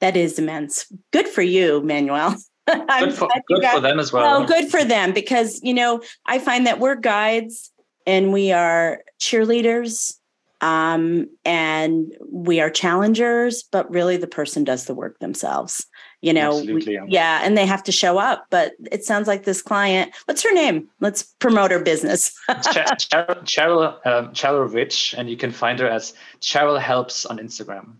That 0.00 0.16
is 0.16 0.38
immense. 0.38 0.86
Good 1.12 1.28
for 1.28 1.42
you, 1.42 1.82
Manuel. 1.82 2.36
good, 2.66 3.14
for, 3.14 3.28
good 3.46 3.62
got, 3.62 3.74
for, 3.74 3.80
them 3.80 3.98
as 3.98 4.12
well. 4.12 4.40
Well, 4.40 4.46
good 4.46 4.70
for 4.70 4.84
them 4.84 5.12
because, 5.12 5.60
you 5.62 5.74
know, 5.74 6.02
I 6.26 6.38
find 6.38 6.66
that 6.66 6.78
we're 6.78 6.96
guides 6.96 7.70
and 8.06 8.32
we 8.32 8.52
are 8.52 9.02
cheerleaders 9.20 10.14
um, 10.60 11.28
and 11.44 12.14
we 12.30 12.60
are 12.60 12.70
challengers, 12.70 13.62
but 13.70 13.90
really 13.90 14.16
the 14.16 14.26
person 14.26 14.64
does 14.64 14.86
the 14.86 14.94
work 14.94 15.18
themselves 15.18 15.86
you 16.24 16.32
know 16.32 16.58
we, 16.58 16.98
yeah. 17.08 17.40
And 17.42 17.56
they 17.56 17.66
have 17.66 17.82
to 17.84 17.92
show 17.92 18.18
up 18.18 18.46
but 18.50 18.72
it 18.90 19.04
sounds 19.04 19.28
like 19.28 19.44
this 19.44 19.60
client 19.60 20.12
what's 20.24 20.42
her 20.42 20.52
name? 20.52 20.88
Let's 21.00 21.22
promote 21.22 21.70
her 21.70 21.78
business. 21.78 22.38
Cheryl 22.48 23.44
cheryl, 23.44 24.06
um, 24.06 24.32
cheryl 24.32 24.72
rich 24.72 25.14
and 25.16 25.28
you 25.28 25.36
can 25.36 25.52
find 25.52 25.78
her 25.78 25.88
as 25.88 26.14
cheryl 26.40 26.80
helps 26.80 27.26
on 27.26 27.38
instagram. 27.38 27.96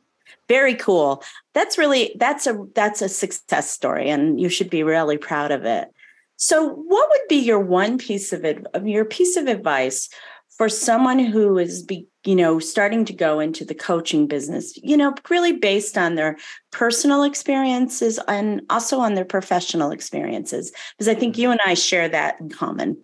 Very 0.48 0.74
cool. 0.74 1.22
That's 1.52 1.78
really 1.78 2.16
that's 2.18 2.46
a 2.46 2.66
that's 2.74 3.02
a 3.02 3.08
success 3.08 3.70
story 3.70 4.08
and 4.08 4.40
you 4.40 4.48
should 4.48 4.70
be 4.70 4.82
really 4.82 5.18
proud 5.18 5.50
of 5.50 5.64
it. 5.64 5.88
So 6.36 6.68
what 6.68 7.08
would 7.10 7.28
be 7.28 7.36
your 7.36 7.60
one 7.60 7.98
piece 7.98 8.32
of 8.32 8.44
it 8.44 8.66
your 8.84 9.04
piece 9.04 9.36
of 9.36 9.46
advice 9.46 10.08
for 10.56 10.68
someone 10.68 11.18
who 11.18 11.58
is 11.58 11.82
be, 11.82 12.06
you 12.24 12.34
know 12.34 12.58
starting 12.58 13.04
to 13.04 13.12
go 13.12 13.40
into 13.40 13.64
the 13.64 13.74
coaching 13.74 14.26
business 14.26 14.76
you 14.82 14.96
know 14.96 15.14
really 15.28 15.52
based 15.52 15.98
on 15.98 16.14
their 16.14 16.36
personal 16.70 17.22
experiences 17.22 18.18
and 18.28 18.62
also 18.70 18.98
on 18.98 19.14
their 19.14 19.24
professional 19.24 19.90
experiences 19.90 20.72
because 20.92 21.08
i 21.08 21.14
think 21.14 21.36
you 21.36 21.50
and 21.50 21.60
i 21.66 21.74
share 21.74 22.08
that 22.08 22.40
in 22.40 22.48
common. 22.48 22.96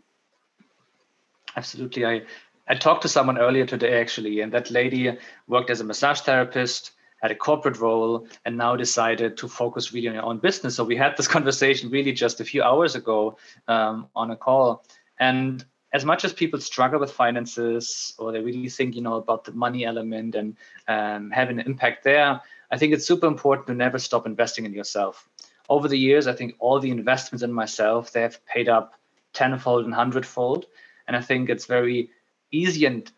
Absolutely. 1.56 2.06
I 2.06 2.22
i 2.68 2.74
talked 2.74 3.02
to 3.02 3.08
someone 3.08 3.38
earlier 3.38 3.66
today 3.66 4.00
actually 4.00 4.40
and 4.40 4.52
that 4.52 4.70
lady 4.70 5.16
worked 5.48 5.70
as 5.70 5.80
a 5.80 5.84
massage 5.84 6.20
therapist 6.20 6.92
had 7.20 7.30
a 7.30 7.34
corporate 7.34 7.78
role 7.78 8.26
and 8.46 8.56
now 8.56 8.76
decided 8.76 9.36
to 9.36 9.46
focus 9.46 9.92
really 9.92 10.08
on 10.08 10.14
her 10.14 10.22
own 10.22 10.38
business. 10.38 10.74
So 10.74 10.84
we 10.84 10.96
had 10.96 11.18
this 11.18 11.28
conversation 11.36 11.90
really 11.90 12.12
just 12.12 12.40
a 12.40 12.44
few 12.44 12.62
hours 12.62 12.94
ago 12.94 13.36
um, 13.68 14.08
on 14.16 14.30
a 14.30 14.36
call. 14.36 14.84
And 15.18 15.62
as 15.92 16.05
much 16.05 16.24
as 16.24 16.33
people 16.33 16.61
struggle 16.61 17.00
with 17.00 17.11
finances 17.11 18.14
or 18.18 18.33
they 18.33 18.40
really 18.40 18.68
think 18.68 18.94
you 18.94 19.03
know 19.03 19.14
about 19.14 19.44
the 19.44 19.53
money 19.53 19.85
element 19.85 20.35
and 20.35 20.57
um, 20.88 21.31
having 21.31 21.59
an 21.59 21.66
impact 21.66 22.05
there 22.05 22.40
i 22.70 22.79
think 22.79 22.92
it's 22.92 23.07
super 23.07 23.26
important 23.26 23.66
to 23.66 23.74
never 23.74 23.98
stop 23.98 24.26
investing 24.26 24.64
in 24.64 24.72
yourself. 24.72 25.29
Over 25.68 25.88
the 25.88 25.98
years 25.98 26.26
i 26.26 26.33
think 26.33 26.55
all 26.59 26.81
the 26.81 26.90
investments 26.90 27.42
in 27.42 27.53
myself 27.53 28.12
they 28.12 28.22
have 28.22 28.44
paid 28.46 28.68
up 28.68 28.94
tenfold 29.33 29.85
and 29.85 29.94
hundredfold. 29.94 30.66
And 31.07 31.16
i 31.16 31.20
think 31.20 31.48
it's 31.48 31.66
very 31.66 32.11
easy 32.50 32.87
and 32.87 33.11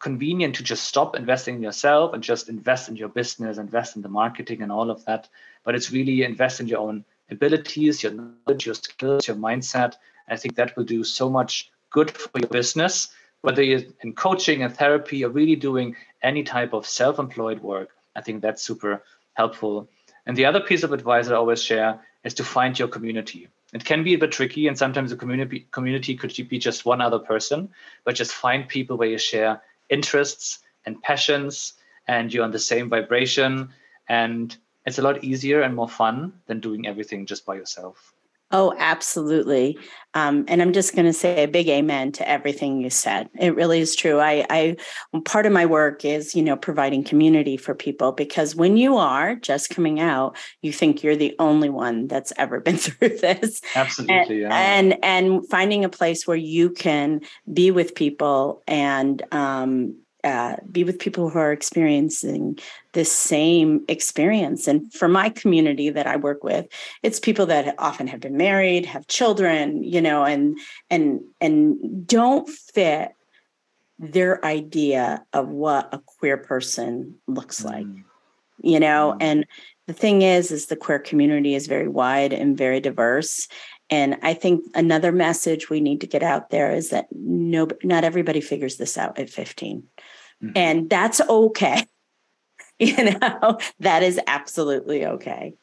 convenient 0.00 0.56
to 0.56 0.62
just 0.64 0.84
stop 0.84 1.14
investing 1.14 1.56
in 1.56 1.62
yourself 1.62 2.14
and 2.14 2.22
just 2.22 2.48
invest 2.48 2.88
in 2.88 2.96
your 2.96 3.08
business 3.08 3.58
invest 3.58 3.96
in 3.96 4.02
the 4.02 4.08
marketing 4.08 4.62
and 4.62 4.72
all 4.72 4.90
of 4.90 5.04
that. 5.04 5.28
But 5.64 5.74
it's 5.74 5.92
really 5.92 6.24
invest 6.24 6.60
in 6.60 6.66
your 6.66 6.80
own 6.80 7.04
abilities 7.30 8.02
your 8.02 8.12
knowledge 8.12 8.66
your 8.66 8.74
skills 8.74 9.26
your 9.26 9.36
mindset 9.36 9.94
I 10.28 10.36
think 10.36 10.56
that 10.56 10.76
will 10.76 10.84
do 10.84 11.04
so 11.04 11.28
much 11.28 11.70
good 11.90 12.10
for 12.10 12.38
your 12.38 12.48
business, 12.48 13.08
whether 13.42 13.62
you're 13.62 13.82
in 14.02 14.14
coaching 14.14 14.62
and 14.62 14.74
therapy 14.74 15.24
or 15.24 15.28
really 15.28 15.56
doing 15.56 15.96
any 16.22 16.42
type 16.42 16.72
of 16.72 16.86
self 16.86 17.18
employed 17.18 17.60
work. 17.60 17.90
I 18.16 18.20
think 18.20 18.42
that's 18.42 18.62
super 18.62 19.02
helpful. 19.34 19.88
And 20.26 20.36
the 20.36 20.46
other 20.46 20.60
piece 20.60 20.82
of 20.82 20.92
advice 20.92 21.28
I 21.28 21.34
always 21.34 21.62
share 21.62 22.00
is 22.24 22.34
to 22.34 22.44
find 22.44 22.78
your 22.78 22.88
community. 22.88 23.48
It 23.74 23.84
can 23.84 24.02
be 24.04 24.14
a 24.14 24.18
bit 24.18 24.32
tricky, 24.32 24.68
and 24.68 24.78
sometimes 24.78 25.10
the 25.10 25.16
community 25.16 25.66
community 25.72 26.16
could 26.16 26.32
be 26.48 26.58
just 26.58 26.86
one 26.86 27.00
other 27.00 27.18
person, 27.18 27.68
but 28.04 28.14
just 28.14 28.32
find 28.32 28.68
people 28.68 28.96
where 28.96 29.08
you 29.08 29.18
share 29.18 29.60
interests 29.90 30.60
and 30.86 31.02
passions, 31.02 31.74
and 32.06 32.32
you're 32.32 32.44
on 32.44 32.52
the 32.52 32.58
same 32.58 32.88
vibration. 32.88 33.70
And 34.08 34.56
it's 34.86 34.98
a 34.98 35.02
lot 35.02 35.24
easier 35.24 35.62
and 35.62 35.74
more 35.74 35.88
fun 35.88 36.34
than 36.46 36.60
doing 36.60 36.86
everything 36.86 37.26
just 37.26 37.44
by 37.44 37.56
yourself. 37.56 38.13
Oh, 38.54 38.72
absolutely. 38.78 39.76
Um, 40.14 40.44
and 40.46 40.62
I'm 40.62 40.72
just 40.72 40.94
going 40.94 41.06
to 41.06 41.12
say 41.12 41.42
a 41.42 41.48
big 41.48 41.68
amen 41.68 42.12
to 42.12 42.28
everything 42.28 42.80
you 42.80 42.88
said. 42.88 43.28
It 43.34 43.56
really 43.56 43.80
is 43.80 43.96
true. 43.96 44.20
I, 44.20 44.46
I, 44.48 44.76
part 45.24 45.44
of 45.44 45.52
my 45.52 45.66
work 45.66 46.04
is, 46.04 46.36
you 46.36 46.42
know, 46.42 46.54
providing 46.54 47.02
community 47.02 47.56
for 47.56 47.74
people 47.74 48.12
because 48.12 48.54
when 48.54 48.76
you 48.76 48.96
are 48.96 49.34
just 49.34 49.70
coming 49.70 49.98
out, 49.98 50.36
you 50.62 50.72
think 50.72 51.02
you're 51.02 51.16
the 51.16 51.34
only 51.40 51.68
one 51.68 52.06
that's 52.06 52.32
ever 52.36 52.60
been 52.66 52.76
through 52.76 53.18
this. 53.18 53.60
Absolutely. 53.74 54.44
And, 54.44 54.52
yeah. 54.52 54.56
and, 54.56 55.04
and 55.04 55.48
finding 55.48 55.84
a 55.84 55.88
place 55.88 56.24
where 56.24 56.36
you 56.36 56.70
can 56.70 57.22
be 57.52 57.72
with 57.72 57.96
people 57.96 58.62
and 58.68 59.20
um, 59.32 59.96
uh, 60.24 60.56
be 60.70 60.84
with 60.84 60.98
people 60.98 61.28
who 61.28 61.38
are 61.38 61.52
experiencing 61.52 62.58
this 62.92 63.12
same 63.12 63.84
experience. 63.88 64.66
And 64.66 64.92
for 64.92 65.06
my 65.06 65.28
community 65.28 65.90
that 65.90 66.06
I 66.06 66.16
work 66.16 66.42
with, 66.42 66.66
it's 67.02 67.20
people 67.20 67.46
that 67.46 67.74
often 67.78 68.06
have 68.06 68.20
been 68.20 68.36
married, 68.36 68.86
have 68.86 69.06
children, 69.06 69.82
you 69.82 70.00
know, 70.00 70.24
and 70.24 70.58
and 70.90 71.20
and 71.40 72.06
don't 72.06 72.48
fit 72.48 73.12
their 73.98 74.44
idea 74.44 75.24
of 75.32 75.48
what 75.48 75.88
a 75.92 75.98
queer 75.98 76.36
person 76.36 77.16
looks 77.26 77.60
mm. 77.60 77.66
like. 77.66 78.04
You 78.62 78.80
know, 78.80 79.14
mm. 79.14 79.18
and 79.20 79.46
the 79.86 79.92
thing 79.92 80.22
is 80.22 80.50
is 80.50 80.66
the 80.66 80.76
queer 80.76 80.98
community 80.98 81.54
is 81.54 81.66
very 81.66 81.88
wide 81.88 82.32
and 82.32 82.56
very 82.56 82.80
diverse 82.80 83.46
and 83.90 84.16
I 84.22 84.34
think 84.34 84.64
another 84.74 85.12
message 85.12 85.68
we 85.68 85.80
need 85.80 86.00
to 86.00 86.06
get 86.06 86.22
out 86.22 86.50
there 86.50 86.72
is 86.72 86.90
that 86.90 87.06
no, 87.12 87.68
not 87.82 88.04
everybody 88.04 88.40
figures 88.40 88.76
this 88.76 88.96
out 88.96 89.18
at 89.18 89.30
15. 89.30 89.82
Mm-hmm. 90.44 90.56
And 90.56 90.90
that's 90.90 91.20
okay. 91.20 91.84
You 92.80 93.04
know, 93.04 93.58
that 93.78 94.02
is 94.02 94.18
absolutely 94.26 95.06
okay. 95.06 95.54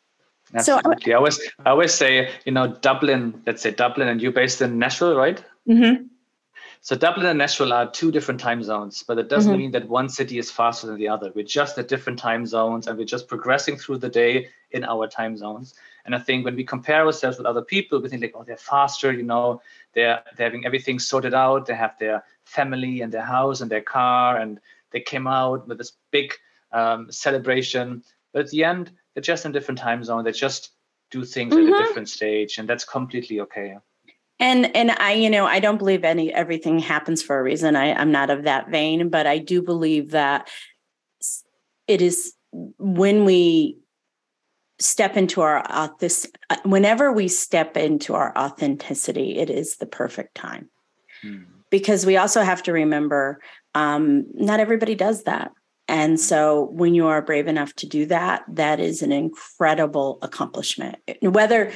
Absolutely. 0.54 1.04
So 1.04 1.12
I 1.12 1.16
always 1.16 1.40
I 1.66 1.70
always 1.70 1.94
say, 1.94 2.30
you 2.46 2.54
know, 2.54 2.68
Dublin, 2.68 3.42
let's 3.46 3.62
say 3.62 3.72
Dublin 3.72 4.08
and 4.08 4.22
you're 4.22 4.32
based 4.32 4.62
in 4.62 4.80
Nashville, 4.80 5.18
right? 5.18 5.44
Mm-hmm. 5.68 6.06
So 6.80 6.96
Dublin 6.96 7.28
and 7.28 7.38
Nashville 7.38 7.74
are 7.74 7.92
two 7.92 8.12
different 8.12 8.40
time 8.40 8.64
zones, 8.64 9.04
but 9.04 9.20
it 9.20 9.30
doesn't 9.30 9.52
mm-hmm. 9.52 9.60
mean 9.60 9.72
that 9.72 9.88
one 9.88 10.10
city 10.10 10.40
is 10.40 10.50
faster 10.50 10.88
than 10.88 10.96
the 10.96 11.10
other. 11.10 11.32
We're 11.36 11.46
just 11.46 11.78
at 11.78 11.88
different 11.88 12.18
time 12.18 12.46
zones 12.46 12.88
and 12.88 12.98
we're 12.98 13.06
just 13.06 13.28
progressing 13.28 13.78
through 13.78 14.00
the 14.00 14.10
day 14.10 14.50
in 14.72 14.84
our 14.84 15.08
time 15.08 15.38
zones. 15.38 15.76
And 16.06 16.16
I 16.16 16.20
think 16.20 16.46
when 16.46 16.56
we 16.56 16.64
compare 16.64 17.06
ourselves 17.06 17.38
with 17.38 17.46
other 17.46 17.62
people, 17.62 18.02
we 18.02 18.10
think 18.10 18.22
like, 18.22 18.34
oh, 18.36 18.44
they're 18.44 18.58
faster, 18.58 19.12
you 19.12 19.24
know, 19.24 19.62
they're 19.94 20.22
they're 20.36 20.48
having 20.48 20.66
everything 20.66 21.00
sorted 21.00 21.34
out, 21.34 21.66
they 21.66 21.76
have 21.76 21.98
their 22.00 22.24
family 22.46 23.02
and 23.02 23.12
their 23.12 23.26
house 23.26 23.62
and 23.62 23.70
their 23.70 23.82
car, 23.82 24.38
and 24.38 24.60
they 24.92 25.02
came 25.02 25.28
out 25.28 25.68
with 25.68 25.78
this 25.78 25.94
big 26.12 26.34
um, 26.72 27.12
celebration. 27.12 28.04
But 28.34 28.46
at 28.46 28.50
the 28.52 28.64
end, 28.64 28.92
they're 29.14 29.22
just 29.22 29.46
in 29.46 29.52
different 29.52 29.80
time 29.80 30.04
zone. 30.04 30.24
They 30.24 30.32
just 30.32 30.72
do 31.12 31.24
things 31.24 31.54
mm-hmm. 31.54 31.68
at 31.68 31.70
a 31.70 31.74
mm-hmm. 31.74 31.84
different 31.84 32.10
stage, 32.10 32.58
and 32.58 32.68
that's 32.68 32.86
completely 32.86 33.42
okay 33.42 33.78
and 34.42 34.76
and 34.76 34.92
i 34.92 35.14
you 35.14 35.30
know 35.30 35.46
i 35.46 35.60
don't 35.60 35.78
believe 35.78 36.04
any 36.04 36.34
everything 36.34 36.80
happens 36.80 37.22
for 37.22 37.40
a 37.40 37.44
reason 37.44 37.76
i 37.76 37.94
i'm 37.94 38.12
not 38.12 38.30
of 38.30 38.44
that 38.44 38.70
vein 38.70 39.08
but 39.08 39.26
i 39.26 39.38
do 39.38 39.62
believe 39.62 40.12
that 40.12 40.50
it 41.88 42.02
is 42.02 42.34
when 42.52 43.24
we 43.24 43.78
step 44.82 45.16
into 45.16 45.42
our 45.42 45.64
this 46.00 46.28
whenever 46.66 47.12
we 47.12 47.28
step 47.28 47.78
into 47.78 48.16
our 48.16 48.36
authenticity 48.38 49.38
it 49.38 49.50
is 49.50 49.78
the 49.78 49.86
perfect 49.86 50.36
time. 50.36 50.70
Hmm. 51.22 51.44
because 51.70 52.06
we 52.06 52.18
also 52.18 52.42
have 52.42 52.64
to 52.64 52.74
remember 52.74 53.40
um, 53.76 54.26
not 54.34 54.60
everybody 54.60 54.96
does 54.96 55.24
that. 55.24 55.52
And 55.88 56.20
so 56.20 56.70
when 56.72 56.96
you 56.96 57.08
are 57.08 57.22
brave 57.22 57.48
enough 57.48 57.74
to 57.76 57.88
do 57.88 58.06
that 58.08 58.44
that 58.50 58.80
is 58.80 59.02
an 59.02 59.12
incredible 59.12 60.18
accomplishment. 60.22 60.98
Whether 61.22 61.72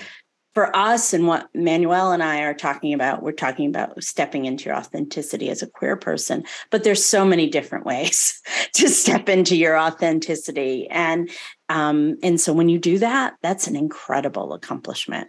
for 0.56 0.74
us 0.74 1.14
and 1.14 1.28
what 1.28 1.50
Manuel 1.54 2.14
and 2.14 2.24
I 2.24 2.44
are 2.44 2.54
talking 2.54 2.94
about, 2.94 3.22
we're 3.22 3.34
talking 3.34 3.68
about 3.68 4.02
stepping 4.02 4.46
into 4.46 4.66
your 4.66 4.76
authenticity 4.76 5.50
as 5.50 5.62
a 5.62 5.68
queer 5.68 5.98
person, 5.98 6.46
but 6.72 6.86
there's 6.86 7.06
so 7.06 7.26
many 7.26 7.50
different 7.50 7.86
ways 7.86 8.42
to 8.74 8.90
step 8.90 9.28
into 9.30 9.56
your 9.56 9.78
authenticity. 9.78 10.88
And 10.90 11.30
um, 11.68 12.18
and 12.24 12.40
so 12.40 12.54
when 12.54 12.70
you 12.70 12.80
do 12.80 13.00
that, 13.00 13.36
that's 13.42 13.68
an 13.68 13.76
incredible 13.76 14.54
accomplishment. 14.54 15.28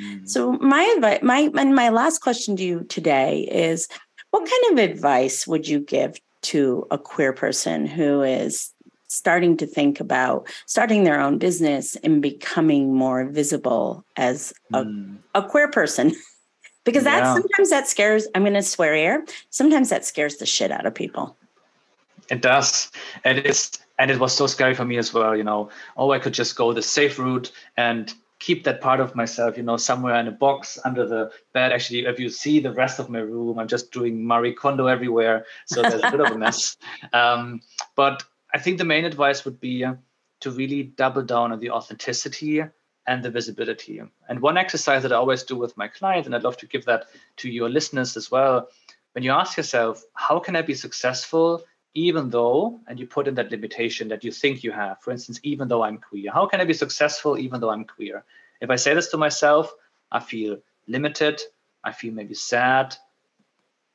Mm-hmm. 0.00 0.26
So 0.26 0.52
my 0.52 0.84
advice, 0.96 1.20
my 1.22 1.50
and 1.56 1.74
my 1.74 1.88
last 1.88 2.20
question 2.20 2.56
to 2.56 2.64
you 2.64 2.84
today 2.84 3.48
is 3.50 3.88
what 4.30 4.48
kind 4.48 4.78
of 4.78 4.90
advice 4.90 5.46
would 5.46 5.66
you 5.66 5.80
give 5.80 6.20
to 6.42 6.86
a 6.90 6.98
queer 6.98 7.32
person 7.32 7.86
who 7.86 8.22
is 8.22 8.72
starting 9.08 9.56
to 9.56 9.66
think 9.66 10.00
about 10.00 10.46
starting 10.66 11.04
their 11.04 11.20
own 11.20 11.38
business 11.38 11.96
and 11.96 12.22
becoming 12.22 12.94
more 12.94 13.24
visible 13.24 14.04
as 14.16 14.52
a, 14.72 14.84
mm. 14.84 15.16
a 15.34 15.42
queer 15.42 15.68
person. 15.68 16.14
Because 16.84 17.04
that 17.04 17.22
yeah. 17.22 17.34
sometimes 17.34 17.68
that 17.68 17.86
scares 17.86 18.26
i'm 18.34 18.42
going 18.44 18.54
to 18.54 18.62
swear 18.62 18.94
here 18.94 19.26
sometimes 19.50 19.90
that 19.90 20.06
scares 20.06 20.38
the 20.38 20.46
shit 20.46 20.70
out 20.70 20.86
of 20.86 20.94
people. 20.94 21.36
It 22.30 22.40
does. 22.40 22.90
And 23.24 23.36
it's 23.38 23.78
and 23.98 24.10
it 24.10 24.18
was 24.18 24.34
so 24.34 24.46
scary 24.46 24.74
for 24.74 24.86
me 24.86 24.96
as 24.96 25.12
well 25.12 25.36
you 25.36 25.44
know. 25.44 25.68
Oh 25.98 26.12
i 26.12 26.18
could 26.18 26.32
just 26.32 26.56
go 26.56 26.72
the 26.72 26.80
safe 26.80 27.18
route 27.18 27.52
and 27.76 28.14
keep 28.38 28.64
that 28.64 28.80
part 28.80 29.00
of 29.00 29.14
myself 29.14 29.58
you 29.58 29.64
know 29.64 29.76
somewhere 29.76 30.14
in 30.14 30.28
a 30.28 30.32
box 30.32 30.78
under 30.82 31.04
the 31.06 31.30
bed. 31.52 31.72
Actually 31.72 32.06
if 32.06 32.18
you 32.18 32.30
see 32.30 32.58
the 32.58 32.72
rest 32.72 32.98
of 32.98 33.10
my 33.10 33.18
room 33.18 33.58
i'm 33.58 33.68
just 33.68 33.92
doing 33.92 34.26
marie 34.26 34.54
kondo 34.54 34.86
everywhere 34.86 35.44
so 35.66 35.82
there's 35.82 36.02
a 36.02 36.10
bit 36.10 36.20
of 36.20 36.32
a 36.32 36.38
mess. 36.38 36.78
Um, 37.12 37.60
but 37.96 38.22
I 38.52 38.58
think 38.58 38.78
the 38.78 38.84
main 38.84 39.04
advice 39.04 39.44
would 39.44 39.60
be 39.60 39.84
uh, 39.84 39.94
to 40.40 40.50
really 40.50 40.82
double 40.82 41.22
down 41.22 41.52
on 41.52 41.60
the 41.60 41.70
authenticity 41.70 42.62
and 43.06 43.22
the 43.22 43.30
visibility. 43.30 44.00
And 44.28 44.40
one 44.40 44.56
exercise 44.56 45.02
that 45.02 45.12
I 45.12 45.16
always 45.16 45.42
do 45.42 45.56
with 45.56 45.76
my 45.76 45.88
clients, 45.88 46.26
and 46.26 46.34
I'd 46.34 46.44
love 46.44 46.58
to 46.58 46.66
give 46.66 46.84
that 46.84 47.06
to 47.38 47.48
your 47.48 47.68
listeners 47.68 48.16
as 48.16 48.30
well. 48.30 48.68
When 49.12 49.24
you 49.24 49.32
ask 49.32 49.56
yourself, 49.56 50.04
how 50.14 50.38
can 50.38 50.56
I 50.56 50.62
be 50.62 50.74
successful 50.74 51.64
even 51.94 52.30
though, 52.30 52.80
and 52.86 53.00
you 53.00 53.06
put 53.06 53.26
in 53.26 53.34
that 53.34 53.50
limitation 53.50 54.08
that 54.08 54.22
you 54.22 54.30
think 54.30 54.62
you 54.62 54.70
have, 54.70 55.00
for 55.00 55.10
instance, 55.10 55.40
even 55.42 55.68
though 55.68 55.82
I'm 55.82 55.98
queer, 55.98 56.30
how 56.30 56.46
can 56.46 56.60
I 56.60 56.64
be 56.64 56.74
successful 56.74 57.38
even 57.38 57.60
though 57.60 57.70
I'm 57.70 57.84
queer? 57.84 58.24
If 58.60 58.70
I 58.70 58.76
say 58.76 58.94
this 58.94 59.08
to 59.08 59.16
myself, 59.16 59.72
I 60.12 60.20
feel 60.20 60.58
limited, 60.86 61.40
I 61.82 61.92
feel 61.92 62.12
maybe 62.12 62.34
sad, 62.34 62.94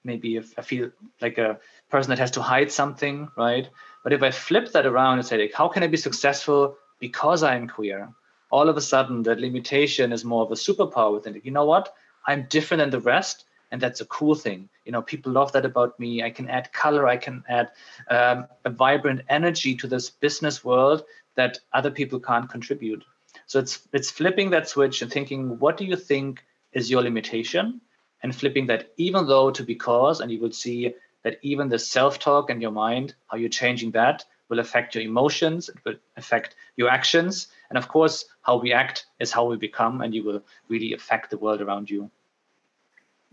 maybe 0.04 0.36
if 0.36 0.54
I 0.58 0.62
feel 0.62 0.92
like 1.22 1.38
a 1.38 1.60
person 1.90 2.10
that 2.10 2.20
has 2.20 2.32
to 2.32 2.42
hide 2.42 2.72
something, 2.72 3.30
right? 3.38 3.70
But 4.04 4.14
if 4.14 4.22
I 4.22 4.32
flip 4.32 4.72
that 4.74 4.86
around 4.86 5.20
and 5.20 5.28
say, 5.28 5.38
like, 5.38 5.54
how 5.54 5.68
can 5.68 5.84
I 5.84 5.88
be 5.88 5.98
successful 5.98 6.78
because 7.00 7.44
I'm 7.44 7.68
queer? 7.68 8.10
All 8.52 8.70
of 8.70 8.78
a 8.78 8.82
sudden, 8.82 9.24
that 9.24 9.40
limitation 9.40 10.12
is 10.12 10.24
more 10.24 10.44
of 10.44 10.52
a 10.52 10.56
superpower 10.56 11.14
within 11.14 11.36
it. 11.36 11.46
You 11.46 11.52
know 11.52 11.66
what? 11.66 11.94
I'm 12.28 12.46
different 12.50 12.80
than 12.80 12.90
the 12.92 13.00
rest, 13.00 13.46
and 13.72 13.82
that's 13.82 14.02
a 14.02 14.06
cool 14.06 14.36
thing. 14.36 14.70
You 14.86 14.92
know, 14.92 15.02
people 15.02 15.32
love 15.32 15.52
that 15.54 15.66
about 15.66 16.00
me. 16.00 16.24
I 16.24 16.30
can 16.30 16.50
add 16.50 16.72
color. 16.74 17.08
I 17.08 17.18
can 17.18 17.44
add 17.50 17.72
um, 18.10 18.48
a 18.66 18.70
vibrant 18.70 19.22
energy 19.30 19.76
to 19.76 19.88
this 19.88 20.10
business 20.10 20.64
world 20.64 21.04
that 21.36 21.60
other 21.74 21.90
people 21.90 22.20
can't 22.20 22.50
contribute. 22.50 23.04
So 23.48 23.60
it's 23.60 23.88
it's 23.92 24.12
flipping 24.12 24.52
that 24.52 24.70
switch 24.70 25.02
and 25.02 25.12
thinking, 25.12 25.60
what 25.60 25.78
do 25.78 25.86
you 25.86 25.96
think 25.96 26.44
is 26.74 26.90
your 26.90 27.02
limitation? 27.02 27.82
And 28.24 28.36
flipping 28.36 28.68
that, 28.68 28.94
even 28.98 29.28
though 29.28 29.52
to 29.52 29.64
because, 29.64 30.22
and 30.22 30.32
you 30.32 30.40
will 30.40 30.52
see 30.52 30.96
that 31.24 31.38
even 31.42 31.70
the 31.70 31.78
self-talk 31.78 32.50
and 32.50 32.62
your 32.62 32.72
mind, 32.72 33.16
how 33.28 33.38
you're 33.38 33.50
changing 33.50 33.92
that 33.92 34.26
will 34.50 34.60
affect 34.60 34.96
your 34.96 35.04
emotions, 35.04 35.70
it 35.70 35.76
will 35.86 35.96
affect 36.18 36.56
your 36.76 36.90
actions. 36.90 37.48
And 37.70 37.78
of 37.78 37.88
course, 37.88 38.26
how 38.42 38.58
we 38.58 38.74
act 38.74 39.06
is 39.20 39.32
how 39.32 39.46
we 39.46 39.58
become, 39.58 40.02
and 40.02 40.14
you 40.14 40.24
will 40.24 40.42
really 40.70 40.94
affect 40.94 41.30
the 41.30 41.38
world 41.38 41.62
around 41.62 41.90
you. 41.90 42.12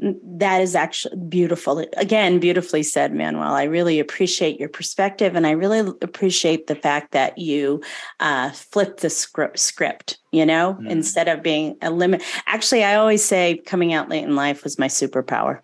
That 0.03 0.63
is 0.63 0.75
actually 0.75 1.17
beautiful. 1.29 1.85
Again, 1.99 2.41
beautifully 2.41 2.83
said, 2.83 3.15
Manuel. 3.15 3.53
I 3.53 3.65
really 3.65 4.01
appreciate 4.01 4.59
your 4.59 4.71
perspective, 4.71 5.37
and 5.37 5.47
I 5.47 5.51
really 5.51 5.81
appreciate 6.01 6.67
the 6.69 6.75
fact 6.75 7.13
that 7.13 7.37
you 7.37 7.83
uh, 8.19 8.51
flipped 8.51 9.03
the 9.03 9.11
script. 9.11 9.59
Script, 9.59 10.19
you 10.33 10.47
know, 10.47 10.79
mm. 10.81 10.89
instead 10.89 11.29
of 11.29 11.43
being 11.43 11.77
a 11.83 11.91
limit. 11.91 12.23
Actually, 12.47 12.83
I 12.83 12.95
always 12.95 13.23
say 13.23 13.59
coming 13.67 13.93
out 13.93 14.09
late 14.09 14.25
in 14.25 14.37
life 14.37 14.65
was 14.65 14.79
my 14.79 14.89
superpower 14.89 15.61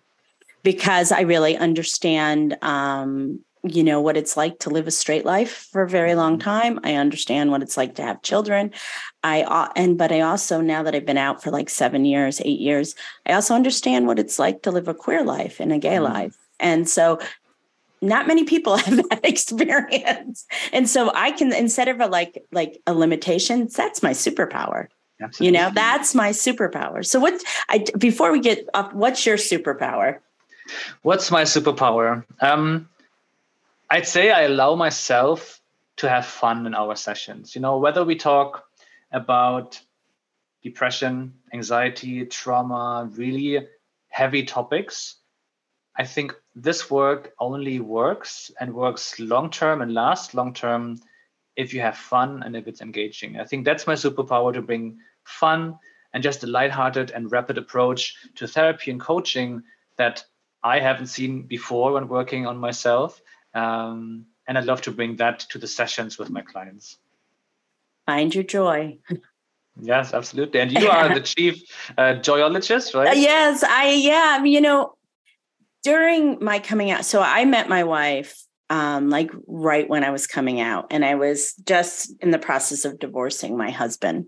because 0.61 1.11
I 1.11 1.21
really 1.21 1.57
understand, 1.57 2.57
um, 2.61 3.39
you 3.63 3.83
know, 3.83 4.01
what 4.01 4.17
it's 4.17 4.37
like 4.37 4.59
to 4.59 4.69
live 4.69 4.87
a 4.87 4.91
straight 4.91 5.25
life 5.25 5.67
for 5.71 5.81
a 5.81 5.89
very 5.89 6.15
long 6.15 6.33
mm-hmm. 6.33 6.49
time. 6.49 6.79
I 6.83 6.95
understand 6.95 7.51
what 7.51 7.61
it's 7.61 7.77
like 7.77 7.95
to 7.95 8.03
have 8.03 8.21
children. 8.21 8.71
I 9.23 9.71
and 9.75 9.97
but 9.97 10.11
I 10.11 10.21
also 10.21 10.61
now 10.61 10.83
that 10.83 10.95
I've 10.95 11.05
been 11.05 11.17
out 11.17 11.43
for 11.43 11.51
like 11.51 11.69
seven 11.69 12.05
years, 12.05 12.41
eight 12.43 12.59
years, 12.59 12.95
I 13.25 13.33
also 13.33 13.55
understand 13.55 14.07
what 14.07 14.19
it's 14.19 14.39
like 14.39 14.63
to 14.63 14.71
live 14.71 14.87
a 14.87 14.93
queer 14.93 15.23
life 15.23 15.59
and 15.59 15.71
a 15.71 15.77
gay 15.77 15.97
mm. 15.97 16.03
life. 16.03 16.37
And 16.59 16.87
so 16.89 17.19
not 18.01 18.27
many 18.27 18.43
people 18.43 18.77
have 18.77 18.95
that 19.09 19.21
experience 19.25 20.45
and 20.71 20.87
so 20.87 21.11
i 21.15 21.31
can 21.31 21.51
instead 21.51 21.87
of 21.87 21.99
a 21.99 22.05
like 22.05 22.43
like 22.51 22.79
a 22.85 22.93
limitation 22.93 23.67
that's 23.75 24.03
my 24.03 24.11
superpower 24.11 24.85
Absolutely. 25.19 25.47
you 25.47 25.51
know 25.51 25.71
that's 25.73 26.13
my 26.13 26.29
superpower 26.29 27.03
so 27.03 27.19
what 27.19 27.41
i 27.69 27.83
before 27.97 28.31
we 28.31 28.39
get 28.39 28.69
up 28.75 28.93
what's 28.93 29.25
your 29.25 29.35
superpower 29.35 30.19
What's 31.03 31.31
my 31.31 31.43
superpower? 31.43 32.23
Um, 32.41 32.89
I'd 33.89 34.07
say 34.07 34.31
I 34.31 34.41
allow 34.41 34.75
myself 34.75 35.61
to 35.97 36.09
have 36.09 36.25
fun 36.25 36.67
in 36.67 36.75
our 36.75 36.95
sessions. 36.95 37.55
You 37.55 37.61
know, 37.61 37.77
whether 37.77 38.03
we 38.03 38.15
talk 38.15 38.65
about 39.11 39.79
depression, 40.61 41.33
anxiety, 41.53 42.25
trauma, 42.25 43.09
really 43.13 43.67
heavy 44.09 44.43
topics. 44.43 45.15
I 45.95 46.03
think 46.03 46.35
this 46.55 46.91
work 46.91 47.33
only 47.39 47.79
works 47.79 48.51
and 48.59 48.73
works 48.73 49.19
long 49.19 49.49
term 49.49 49.81
and 49.81 49.93
lasts 49.93 50.33
long 50.33 50.53
term 50.53 50.99
if 51.55 51.73
you 51.73 51.79
have 51.81 51.97
fun 51.97 52.43
and 52.43 52.55
if 52.55 52.67
it's 52.67 52.81
engaging. 52.81 53.39
I 53.39 53.45
think 53.45 53.65
that's 53.65 53.87
my 53.87 53.93
superpower 53.93 54.53
to 54.53 54.61
bring 54.61 54.99
fun 55.23 55.77
and 56.13 56.21
just 56.21 56.43
a 56.43 56.47
lighthearted 56.47 57.11
and 57.11 57.31
rapid 57.31 57.57
approach 57.57 58.15
to 58.35 58.47
therapy 58.47 58.91
and 58.91 58.99
coaching 58.99 59.63
that 59.97 60.23
I 60.63 60.79
haven't 60.79 61.07
seen 61.07 61.43
before 61.43 61.93
when 61.93 62.07
working 62.07 62.45
on 62.45 62.57
myself. 62.57 63.21
Um, 63.53 64.25
and 64.47 64.57
I'd 64.57 64.65
love 64.65 64.81
to 64.83 64.91
bring 64.91 65.17
that 65.17 65.39
to 65.51 65.57
the 65.57 65.67
sessions 65.67 66.17
with 66.17 66.29
my 66.29 66.41
clients. 66.41 66.97
Find 68.05 68.33
your 68.33 68.43
joy. 68.43 68.97
Yes, 69.79 70.13
absolutely. 70.13 70.59
And 70.59 70.71
you 70.71 70.87
are 70.87 71.13
the 71.13 71.21
chief 71.35 71.61
uh, 71.97 72.15
joyologist, 72.15 72.95
right? 72.95 73.09
Uh, 73.09 73.19
yes, 73.19 73.63
I 73.63 73.83
am. 73.83 74.45
You 74.45 74.61
know, 74.61 74.95
during 75.83 76.43
my 76.43 76.59
coming 76.59 76.91
out, 76.91 77.05
so 77.05 77.21
I 77.21 77.45
met 77.45 77.69
my 77.69 77.83
wife 77.83 78.43
um, 78.69 79.09
like 79.09 79.31
right 79.47 79.87
when 79.89 80.03
I 80.03 80.11
was 80.11 80.27
coming 80.27 80.59
out, 80.59 80.87
and 80.91 81.05
I 81.05 81.15
was 81.15 81.53
just 81.65 82.13
in 82.21 82.31
the 82.31 82.39
process 82.39 82.85
of 82.85 82.99
divorcing 82.99 83.57
my 83.57 83.69
husband. 83.69 84.27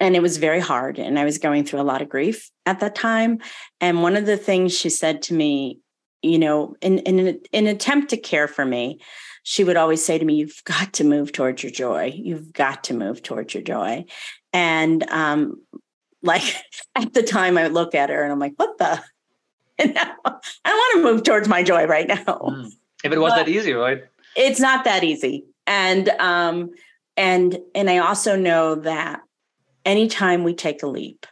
And 0.00 0.14
it 0.14 0.22
was 0.22 0.36
very 0.36 0.60
hard, 0.60 0.98
and 0.98 1.18
I 1.18 1.24
was 1.24 1.38
going 1.38 1.64
through 1.64 1.80
a 1.80 1.82
lot 1.82 2.02
of 2.02 2.08
grief 2.08 2.50
at 2.66 2.80
that 2.80 2.94
time. 2.94 3.38
And 3.80 4.02
one 4.02 4.16
of 4.16 4.26
the 4.26 4.36
things 4.36 4.76
she 4.76 4.90
said 4.90 5.22
to 5.22 5.34
me, 5.34 5.80
you 6.22 6.38
know, 6.38 6.76
in 6.80 6.98
in 7.00 7.18
an, 7.18 7.40
in 7.52 7.66
an 7.66 7.74
attempt 7.74 8.10
to 8.10 8.16
care 8.16 8.48
for 8.48 8.64
me, 8.64 9.00
she 9.42 9.64
would 9.64 9.76
always 9.76 10.04
say 10.04 10.18
to 10.18 10.24
me, 10.24 10.34
"You've 10.34 10.62
got 10.64 10.92
to 10.94 11.04
move 11.04 11.32
towards 11.32 11.62
your 11.62 11.72
joy. 11.72 12.12
You've 12.14 12.52
got 12.52 12.84
to 12.84 12.94
move 12.94 13.22
towards 13.22 13.54
your 13.54 13.62
joy." 13.62 14.04
And 14.52 15.08
um, 15.10 15.60
like 16.22 16.42
at 16.94 17.14
the 17.14 17.22
time, 17.22 17.58
I 17.58 17.68
look 17.68 17.94
at 17.94 18.10
her 18.10 18.22
and 18.22 18.32
I'm 18.32 18.38
like, 18.38 18.54
"What 18.56 18.78
the?" 18.78 19.02
And 19.80 19.94
now, 19.94 20.12
I 20.24 20.70
want 20.74 20.96
to 20.96 21.02
move 21.04 21.22
towards 21.22 21.46
my 21.46 21.62
joy 21.62 21.86
right 21.86 22.08
now. 22.08 22.16
Mm. 22.24 22.72
If 23.04 23.12
it 23.12 23.18
was 23.20 23.30
but 23.30 23.36
that 23.36 23.48
easy, 23.48 23.74
right? 23.74 24.02
It's 24.34 24.58
not 24.58 24.82
that 24.86 25.04
easy, 25.04 25.44
and 25.68 26.08
um, 26.18 26.70
and 27.16 27.56
and 27.76 27.88
I 27.88 27.98
also 27.98 28.34
know 28.34 28.74
that 28.74 29.20
anytime 29.84 30.42
we 30.42 30.54
take 30.54 30.82
a 30.82 30.88
leap, 30.88 31.26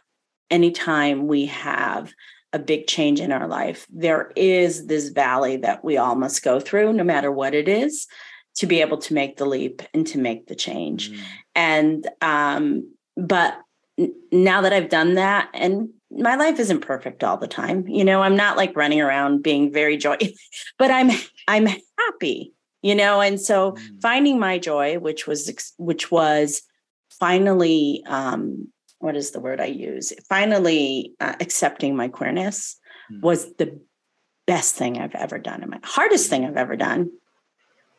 anytime 0.49 1.27
we 1.27 1.47
have 1.47 2.13
a 2.53 2.59
big 2.59 2.87
change 2.87 3.19
in 3.19 3.31
our 3.31 3.47
life, 3.47 3.85
there 3.89 4.31
is 4.35 4.87
this 4.87 5.09
valley 5.09 5.57
that 5.57 5.83
we 5.83 5.97
all 5.97 6.15
must 6.15 6.43
go 6.43 6.59
through, 6.59 6.93
no 6.93 7.03
matter 7.03 7.31
what 7.31 7.53
it 7.53 7.67
is, 7.67 8.07
to 8.55 8.65
be 8.65 8.81
able 8.81 8.97
to 8.97 9.13
make 9.13 9.37
the 9.37 9.45
leap 9.45 9.81
and 9.93 10.07
to 10.07 10.17
make 10.17 10.47
the 10.47 10.55
change. 10.55 11.11
Mm. 11.11 11.19
And, 11.55 12.07
um, 12.21 12.93
but 13.15 13.59
now 14.31 14.61
that 14.61 14.73
I've 14.73 14.89
done 14.89 15.15
that, 15.15 15.49
and 15.53 15.89
my 16.09 16.35
life 16.35 16.59
isn't 16.59 16.81
perfect 16.81 17.23
all 17.23 17.37
the 17.37 17.47
time, 17.47 17.87
you 17.87 18.03
know, 18.03 18.21
I'm 18.21 18.35
not 18.35 18.57
like 18.57 18.75
running 18.75 19.01
around 19.01 19.43
being 19.43 19.71
very 19.71 19.97
joy, 19.97 20.17
but 20.77 20.89
I'm, 20.89 21.11
I'm 21.47 21.67
happy, 21.99 22.53
you 22.81 22.95
know, 22.95 23.21
and 23.21 23.39
so 23.39 23.73
mm. 23.73 24.01
finding 24.01 24.39
my 24.39 24.57
joy, 24.57 24.99
which 24.99 25.27
was, 25.27 25.73
which 25.77 26.09
was 26.09 26.61
finally, 27.09 28.03
um, 28.07 28.69
what 28.99 29.15
is 29.15 29.31
the 29.31 29.39
word 29.39 29.61
I 29.61 29.65
use? 29.65 30.13
Finally, 30.27 31.13
uh, 31.19 31.35
accepting 31.39 31.95
my 31.95 32.07
queerness 32.07 32.77
mm. 33.11 33.21
was 33.21 33.53
the 33.55 33.79
best 34.47 34.75
thing 34.75 34.97
I've 34.97 35.15
ever 35.15 35.37
done. 35.37 35.61
And 35.61 35.71
my 35.71 35.79
hardest 35.83 36.29
thing 36.29 36.45
I've 36.45 36.57
ever 36.57 36.75
done. 36.75 37.11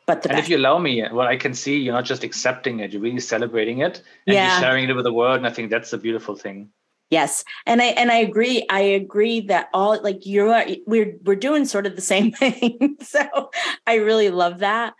But 0.07 0.23
the 0.23 0.29
and 0.29 0.37
best. 0.37 0.45
if 0.45 0.49
you 0.49 0.57
allow 0.57 0.79
me, 0.79 1.03
what 1.11 1.27
I 1.27 1.37
can 1.37 1.53
see, 1.53 1.77
you're 1.77 1.93
not 1.93 2.05
just 2.05 2.23
accepting 2.23 2.79
it; 2.79 2.91
you're 2.91 3.01
really 3.01 3.19
celebrating 3.19 3.79
it, 3.79 4.01
and 4.25 4.33
yeah. 4.33 4.53
you're 4.53 4.61
sharing 4.61 4.89
it 4.89 4.93
with 4.93 5.05
the 5.05 5.13
world. 5.13 5.37
And 5.37 5.45
I 5.45 5.51
think 5.51 5.69
that's 5.69 5.93
a 5.93 5.99
beautiful 5.99 6.35
thing. 6.35 6.71
Yes, 7.11 7.43
and 7.67 7.79
I 7.79 7.85
and 7.85 8.11
I 8.11 8.17
agree. 8.17 8.65
I 8.71 8.81
agree 8.81 9.41
that 9.41 9.69
all 9.71 10.01
like 10.01 10.25
you're 10.25 10.65
we're 10.87 11.15
we're 11.23 11.35
doing 11.35 11.65
sort 11.65 11.85
of 11.85 11.95
the 11.95 12.01
same 12.01 12.31
thing. 12.41 12.97
so 13.01 13.51
I 13.85 13.95
really 13.95 14.29
love 14.29 14.59
that. 14.59 14.95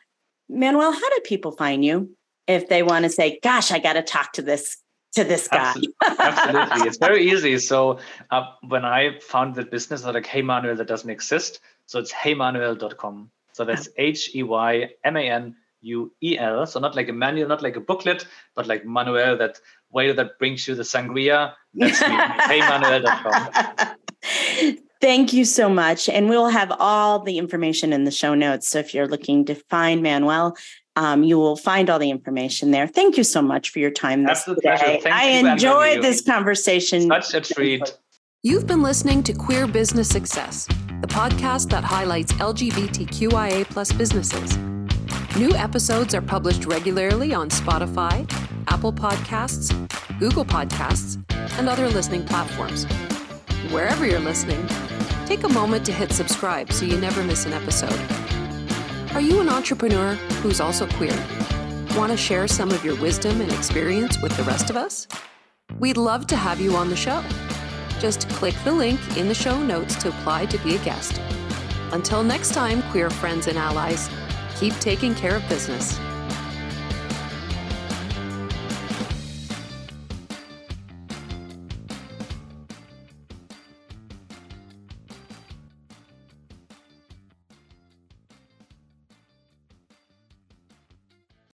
Manuel, 0.47 0.91
how 0.91 1.09
do 1.09 1.19
people 1.25 1.51
find 1.53 1.83
you 1.83 2.15
if 2.47 2.69
they 2.69 2.83
want 2.83 3.03
to 3.03 3.09
say, 3.09 3.39
"Gosh, 3.41 3.71
I 3.71 3.79
got 3.79 3.93
to 3.93 4.03
talk 4.03 4.33
to 4.33 4.43
this 4.43 4.77
to 5.13 5.23
this 5.23 5.47
guy. 5.47 5.73
Absolutely. 6.03 6.87
it's 6.87 6.97
very 6.97 7.29
easy. 7.31 7.57
So 7.59 7.99
uh, 8.31 8.43
when 8.67 8.85
I 8.85 9.19
found 9.19 9.55
the 9.55 9.63
business, 9.63 10.03
I 10.03 10.07
was 10.07 10.15
like, 10.15 10.25
hey, 10.25 10.41
Manuel, 10.41 10.75
that 10.75 10.87
doesn't 10.87 11.09
exist. 11.09 11.59
So 11.85 11.99
it's 11.99 12.13
heymanuel.com. 12.13 13.31
So 13.53 13.65
that's 13.65 13.87
ah. 13.87 13.91
H 13.97 14.35
E 14.35 14.43
Y 14.43 14.89
M 15.03 15.17
A 15.17 15.29
N 15.29 15.55
U 15.81 16.11
E 16.21 16.37
L. 16.37 16.65
So 16.65 16.79
not 16.79 16.95
like 16.95 17.09
a 17.09 17.13
manual, 17.13 17.47
not 17.47 17.61
like 17.61 17.75
a 17.75 17.81
booklet, 17.81 18.25
but 18.55 18.67
like 18.67 18.85
Manuel, 18.85 19.37
that 19.37 19.59
way 19.91 20.11
that 20.11 20.37
brings 20.39 20.67
you 20.67 20.75
the 20.75 20.83
sangria. 20.83 21.53
That's 21.73 22.01
me. 22.01 22.07
heymanuel.com. 22.61 23.97
Thank 25.01 25.31
you 25.31 25.45
so 25.45 25.69
much. 25.69 26.09
And 26.09 26.27
we'll 26.27 26.49
have 26.49 26.73
all 26.77 27.19
the 27.19 27.37
information 27.37 27.93
in 27.93 28.03
the 28.03 28.11
show 28.11 28.35
notes. 28.35 28.67
So 28.67 28.79
if 28.79 28.93
you're 28.93 29.07
looking 29.07 29.45
to 29.45 29.55
find 29.55 30.03
Manuel, 30.03 30.57
um, 30.99 31.23
you 31.23 31.37
will 31.37 31.55
find 31.55 31.89
all 31.89 31.97
the 31.97 32.09
information 32.09 32.71
there. 32.71 32.85
Thank 32.85 33.15
you 33.15 33.23
so 33.23 33.41
much 33.41 33.69
for 33.69 33.79
your 33.79 33.89
time 33.89 34.23
this 34.23 34.39
Absolute 34.39 34.61
today. 34.61 35.01
I 35.05 35.27
enjoyed 35.27 36.03
this 36.03 36.21
conversation. 36.21 37.07
Such 37.07 37.33
a 37.33 37.39
treat. 37.39 37.97
You've 38.43 38.67
been 38.67 38.83
listening 38.83 39.23
to 39.23 39.33
Queer 39.33 39.65
Business 39.65 40.09
Success, 40.09 40.67
the 40.99 41.07
podcast 41.07 41.69
that 41.69 41.85
highlights 41.85 42.33
LGBTQIA 42.33 43.63
plus 43.69 43.93
businesses. 43.93 44.57
New 45.37 45.51
episodes 45.55 46.13
are 46.13 46.21
published 46.21 46.65
regularly 46.65 47.33
on 47.33 47.49
Spotify, 47.49 48.29
Apple 48.67 48.91
Podcasts, 48.91 49.71
Google 50.19 50.43
Podcasts, 50.43 51.17
and 51.57 51.69
other 51.69 51.87
listening 51.87 52.25
platforms. 52.25 52.83
Wherever 53.71 54.05
you're 54.05 54.19
listening, 54.19 54.67
take 55.25 55.43
a 55.43 55.49
moment 55.49 55.85
to 55.85 55.93
hit 55.93 56.11
subscribe 56.11 56.73
so 56.73 56.83
you 56.83 56.97
never 56.97 57.23
miss 57.23 57.45
an 57.45 57.53
episode. 57.53 58.28
Are 59.15 59.21
you 59.21 59.41
an 59.41 59.49
entrepreneur 59.49 60.13
who's 60.43 60.61
also 60.61 60.85
queer? 60.85 61.17
Want 61.97 62.11
to 62.11 62.17
share 62.17 62.47
some 62.47 62.69
of 62.69 62.85
your 62.85 62.95
wisdom 63.01 63.41
and 63.41 63.51
experience 63.51 64.21
with 64.21 64.37
the 64.37 64.43
rest 64.43 64.69
of 64.69 64.77
us? 64.77 65.07
We'd 65.79 65.97
love 65.97 66.27
to 66.27 66.35
have 66.35 66.61
you 66.61 66.75
on 66.75 66.91
the 66.91 66.95
show. 66.95 67.23
Just 67.99 68.29
click 68.29 68.53
the 68.63 68.71
link 68.71 68.99
in 69.17 69.27
the 69.27 69.33
show 69.33 69.59
notes 69.63 69.95
to 70.03 70.09
apply 70.09 70.45
to 70.45 70.59
be 70.59 70.75
a 70.75 70.79
guest. 70.85 71.19
Until 71.91 72.21
next 72.21 72.53
time, 72.53 72.83
queer 72.91 73.09
friends 73.09 73.47
and 73.47 73.57
allies, 73.57 74.11
keep 74.57 74.75
taking 74.75 75.15
care 75.15 75.37
of 75.37 75.49
business. 75.49 75.99